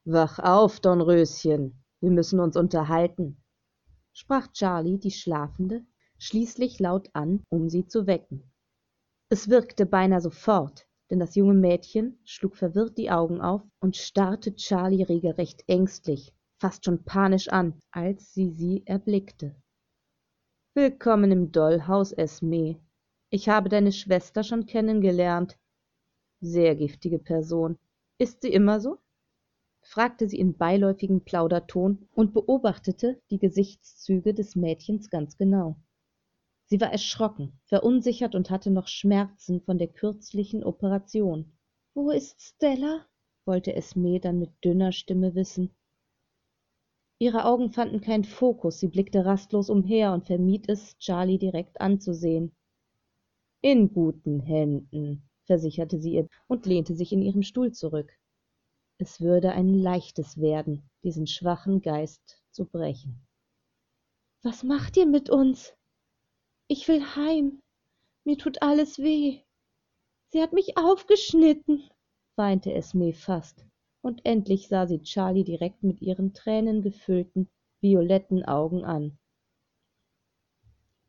Wach 0.03 0.39
auf, 0.39 0.79
Dornröschen, 0.79 1.83
wir 1.99 2.11
müssen 2.11 2.39
uns 2.39 2.57
unterhalten, 2.57 3.43
sprach 4.15 4.47
Charlie 4.53 4.97
die 4.97 5.11
Schlafende 5.11 5.85
schließlich 6.17 6.79
laut 6.79 7.09
an, 7.13 7.43
um 7.49 7.69
sie 7.69 7.85
zu 7.85 8.07
wecken. 8.07 8.49
Es 9.29 9.49
wirkte 9.49 9.85
beinahe 9.85 10.21
sofort, 10.21 10.87
denn 11.09 11.19
das 11.19 11.35
junge 11.35 11.53
Mädchen 11.53 12.17
schlug 12.23 12.55
verwirrt 12.55 12.97
die 12.97 13.11
Augen 13.11 13.41
auf 13.41 13.61
und 13.79 13.97
starrte 13.97 14.55
Charlie 14.55 15.03
regelrecht 15.03 15.65
ängstlich, 15.67 16.33
fast 16.61 16.85
schon 16.85 17.03
panisch 17.03 17.49
an, 17.49 17.77
als 17.91 18.33
sie 18.33 18.49
sie 18.51 18.83
erblickte. 18.85 19.53
Willkommen 20.73 21.31
im 21.31 21.51
Dollhaus, 21.51 22.13
Esme. 22.13 22.79
Ich 23.29 23.49
habe 23.49 23.67
deine 23.67 23.91
Schwester 23.91 24.43
schon 24.43 24.65
kennengelernt. 24.65 25.57
Sehr 26.39 26.75
giftige 26.75 27.19
Person. 27.19 27.77
Ist 28.17 28.43
sie 28.43 28.53
immer 28.53 28.79
so? 28.79 28.97
Fragte 29.85 30.27
sie 30.27 30.39
in 30.39 30.57
beiläufigem 30.57 31.21
Plauderton 31.21 32.09
und 32.15 32.33
beobachtete 32.33 33.21
die 33.29 33.37
Gesichtszüge 33.37 34.33
des 34.33 34.55
Mädchens 34.55 35.11
ganz 35.11 35.37
genau. 35.37 35.77
Sie 36.65 36.81
war 36.81 36.91
erschrocken, 36.91 37.59
verunsichert 37.65 38.33
und 38.33 38.49
hatte 38.49 38.71
noch 38.71 38.87
Schmerzen 38.87 39.61
von 39.61 39.77
der 39.77 39.87
kürzlichen 39.87 40.63
Operation. 40.63 41.53
Wo 41.93 42.09
ist 42.09 42.41
Stella? 42.41 43.05
wollte 43.45 43.75
Esme 43.75 44.19
dann 44.19 44.39
mit 44.39 44.49
dünner 44.63 44.91
Stimme 44.91 45.35
wissen. 45.35 45.69
Ihre 47.19 47.45
Augen 47.45 47.69
fanden 47.69 48.01
keinen 48.01 48.23
Fokus, 48.23 48.79
sie 48.79 48.87
blickte 48.87 49.23
rastlos 49.23 49.69
umher 49.69 50.13
und 50.13 50.25
vermied 50.25 50.67
es, 50.67 50.97
Charlie 50.97 51.37
direkt 51.37 51.79
anzusehen. 51.79 52.55
In 53.61 53.93
guten 53.93 54.39
Händen, 54.39 55.29
versicherte 55.43 55.99
sie 55.99 56.15
ihr 56.15 56.27
und 56.47 56.65
lehnte 56.65 56.95
sich 56.95 57.13
in 57.13 57.21
ihrem 57.21 57.43
Stuhl 57.43 57.71
zurück. 57.71 58.11
Es 58.97 59.19
würde 59.19 59.51
ein 59.51 59.73
leichtes 59.73 60.39
werden, 60.39 60.89
diesen 61.03 61.27
schwachen 61.27 61.81
Geist 61.81 62.41
zu 62.51 62.65
brechen. 62.65 63.27
Was 64.41 64.63
macht 64.63 64.95
ihr 64.95 65.05
mit 65.05 65.29
uns? 65.29 65.73
Ich 66.67 66.87
will 66.87 67.01
heim. 67.15 67.61
Mir 68.23 68.37
tut 68.37 68.61
alles 68.61 68.97
weh. 68.99 69.41
Sie 70.29 70.41
hat 70.41 70.53
mich 70.53 70.77
aufgeschnitten, 70.77 71.89
weinte 72.35 72.73
Esme 72.73 73.13
fast 73.13 73.65
und 74.01 74.25
endlich 74.25 74.67
sah 74.67 74.87
sie 74.87 75.01
Charlie 75.01 75.43
direkt 75.43 75.83
mit 75.83 76.01
ihren 76.01 76.33
tränengefüllten, 76.33 77.49
violetten 77.81 78.45
Augen 78.45 78.85
an. 78.85 79.17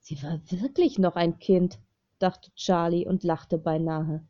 Sie 0.01 0.23
war 0.23 0.41
wirklich 0.51 0.99
noch 0.99 1.17
ein 1.17 1.39
Kind, 1.39 1.79
dachte 2.19 2.51
Charlie 2.55 3.07
und 3.07 3.23
lachte 3.23 3.59
beinahe. 3.59 4.27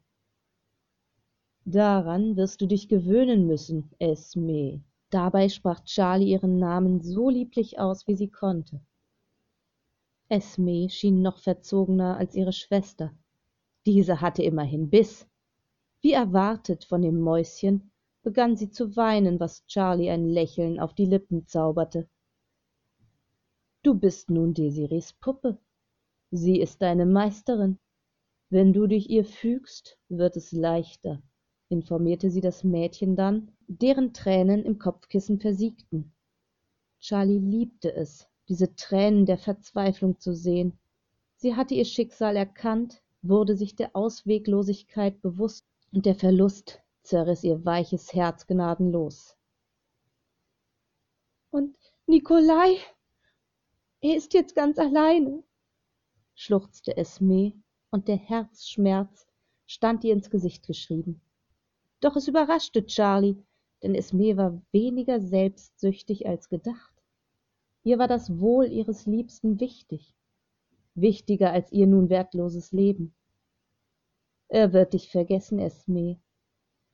Daran 1.69 2.37
wirst 2.37 2.61
du 2.61 2.67
dich 2.67 2.87
gewöhnen 2.89 3.49
müssen, 3.49 3.91
Esme. 3.99 4.85
Dabei 5.11 5.49
sprach 5.49 5.83
Charlie 5.83 6.31
ihren 6.31 6.61
Namen 6.61 7.01
so 7.01 7.29
lieblich 7.29 7.81
aus, 7.81 8.07
wie 8.07 8.15
sie 8.15 8.29
konnte. 8.29 8.81
Esme 10.29 10.89
schien 10.89 11.23
noch 11.23 11.39
verzogener 11.39 12.19
als 12.19 12.37
ihre 12.37 12.53
Schwester. 12.53 13.13
Diese 13.85 14.21
hatte 14.21 14.45
immerhin 14.45 14.91
Biss. 14.91 15.27
Wie 16.03 16.13
erwartet 16.13 16.85
von 16.85 17.03
dem 17.03 17.19
Mäuschen 17.19 17.91
begann 18.23 18.57
sie 18.57 18.71
zu 18.71 18.95
weinen, 18.95 19.41
was 19.41 19.67
Charlie 19.67 20.09
ein 20.09 20.29
Lächeln 20.29 20.79
auf 20.79 20.95
die 20.95 21.07
Lippen 21.07 21.49
zauberte. 21.49 22.09
Du 23.83 23.93
bist 23.97 24.31
nun 24.31 24.55
Desirees 24.55 25.15
Puppe. 25.15 25.59
Sie 26.31 26.61
ist 26.61 26.81
deine 26.81 27.07
Meisterin. 27.07 27.81
Wenn 28.51 28.73
du 28.73 28.87
dich 28.87 29.11
ihr 29.11 29.25
fügst, 29.25 29.99
wird 30.09 30.37
es 30.37 30.53
leichter, 30.53 31.21
informierte 31.69 32.31
sie 32.31 32.41
das 32.41 32.65
Mädchen 32.65 33.17
dann, 33.17 33.53
deren 33.67 34.13
Tränen 34.13 34.65
im 34.65 34.79
Kopfkissen 34.79 35.41
versiegten. 35.41 36.13
Charlie 37.01 37.39
liebte 37.39 37.93
es, 37.95 38.29
diese 38.49 38.75
Tränen 38.77 39.27
der 39.27 39.39
Verzweiflung 39.39 40.19
zu 40.19 40.35
sehen. 40.35 40.79
Sie 41.37 41.55
hatte 41.55 41.75
ihr 41.75 41.85
Schicksal 41.85 42.37
erkannt, 42.37 43.03
wurde 43.23 43.57
sich 43.57 43.75
der 43.75 43.95
Ausweglosigkeit 43.95 45.21
bewusst, 45.21 45.67
und 45.93 46.05
der 46.05 46.15
Verlust 46.15 46.83
zerriß 47.03 47.45
ihr 47.45 47.65
weiches 47.65 48.13
Herz 48.13 48.47
gnadenlos. 48.47 49.37
Und 51.51 51.77
Nikolai, 52.07 52.77
er 54.01 54.17
ist 54.17 54.35
jetzt 54.35 54.55
ganz 54.55 54.79
alleine, 54.79 55.43
schluchzte 56.35 56.97
Esme, 56.97 57.53
und 57.91 58.09
der 58.09 58.17
Herzschmerz 58.17 59.27
stand 59.67 60.05
ihr 60.05 60.13
ins 60.13 60.29
Gesicht 60.29 60.67
geschrieben. 60.67 61.21
Doch 62.01 62.17
es 62.17 62.29
überraschte 62.29 62.87
Charlie, 62.87 63.43
denn 63.83 63.95
Esme 63.95 64.37
war 64.37 64.63
weniger 64.73 65.21
selbstsüchtig 65.21 66.27
als 66.27 66.49
gedacht. 66.49 66.95
Ihr 67.85 67.99
war 67.99 68.09
das 68.09 68.39
Wohl 68.41 68.67
ihres 68.67 69.07
Liebsten 69.07 69.61
wichtig, 69.61 70.15
wichtiger 70.95 71.53
als 71.53 71.73
ihr 71.73 71.87
nun 71.87 72.09
wertloses 72.09 72.73
Leben. 72.73 73.15
Er 74.49 74.73
wird 74.73 74.93
dich 74.93 75.11
vergessen, 75.11 75.59
Esme. 75.59 76.21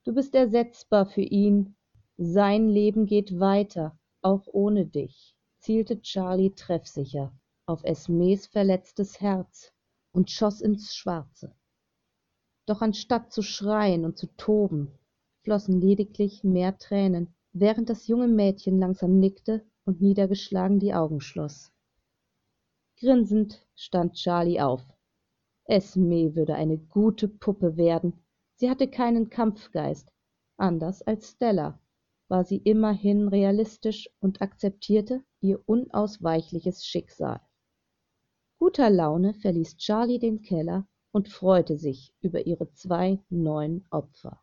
Du 0.03 0.13
bist 0.13 0.35
ersetzbar 0.35 1.05
für 1.05 1.21
ihn. 1.21 1.75
Sein 2.17 2.69
Leben 2.69 3.05
geht 3.05 3.39
weiter, 3.39 3.97
auch 4.21 4.47
ohne 4.47 4.85
dich, 4.85 5.35
zielte 5.59 6.01
Charlie 6.01 6.51
treffsicher 6.51 7.33
auf 7.65 7.83
Esmes 7.85 8.47
verletztes 8.47 9.21
Herz 9.21 9.73
und 10.11 10.29
schoss 10.29 10.61
ins 10.61 10.93
Schwarze. 10.93 11.55
Doch 12.65 12.81
anstatt 12.81 13.33
zu 13.33 13.41
schreien 13.41 14.05
und 14.05 14.17
zu 14.17 14.27
toben, 14.37 14.91
flossen 15.43 15.81
lediglich 15.81 16.43
mehr 16.43 16.77
Tränen, 16.77 17.35
während 17.51 17.89
das 17.89 18.07
junge 18.07 18.27
Mädchen 18.27 18.79
langsam 18.79 19.19
nickte 19.19 19.65
und 19.85 20.01
niedergeschlagen 20.01 20.79
die 20.79 20.93
Augen 20.93 21.19
schloss. 21.19 21.71
Grinsend 22.97 23.65
stand 23.75 24.13
Charlie 24.13 24.61
auf. 24.61 24.81
Esme 25.65 26.35
würde 26.35 26.55
eine 26.55 26.77
gute 26.77 27.27
Puppe 27.27 27.75
werden. 27.75 28.13
Sie 28.55 28.69
hatte 28.69 28.87
keinen 28.87 29.29
Kampfgeist. 29.29 30.11
Anders 30.57 31.01
als 31.01 31.31
Stella 31.31 31.79
war 32.29 32.45
sie 32.45 32.57
immerhin 32.57 33.27
realistisch 33.27 34.09
und 34.19 34.41
akzeptierte 34.41 35.23
ihr 35.41 35.61
unausweichliches 35.67 36.85
Schicksal. 36.85 37.41
Guter 38.57 38.89
Laune 38.89 39.33
verließ 39.33 39.75
Charlie 39.77 40.19
den 40.19 40.41
Keller 40.41 40.87
und 41.13 41.29
freute 41.29 41.77
sich 41.77 42.13
über 42.21 42.45
ihre 42.45 42.69
zwei 42.73 43.19
neuen 43.29 43.85
Opfer. 43.91 44.42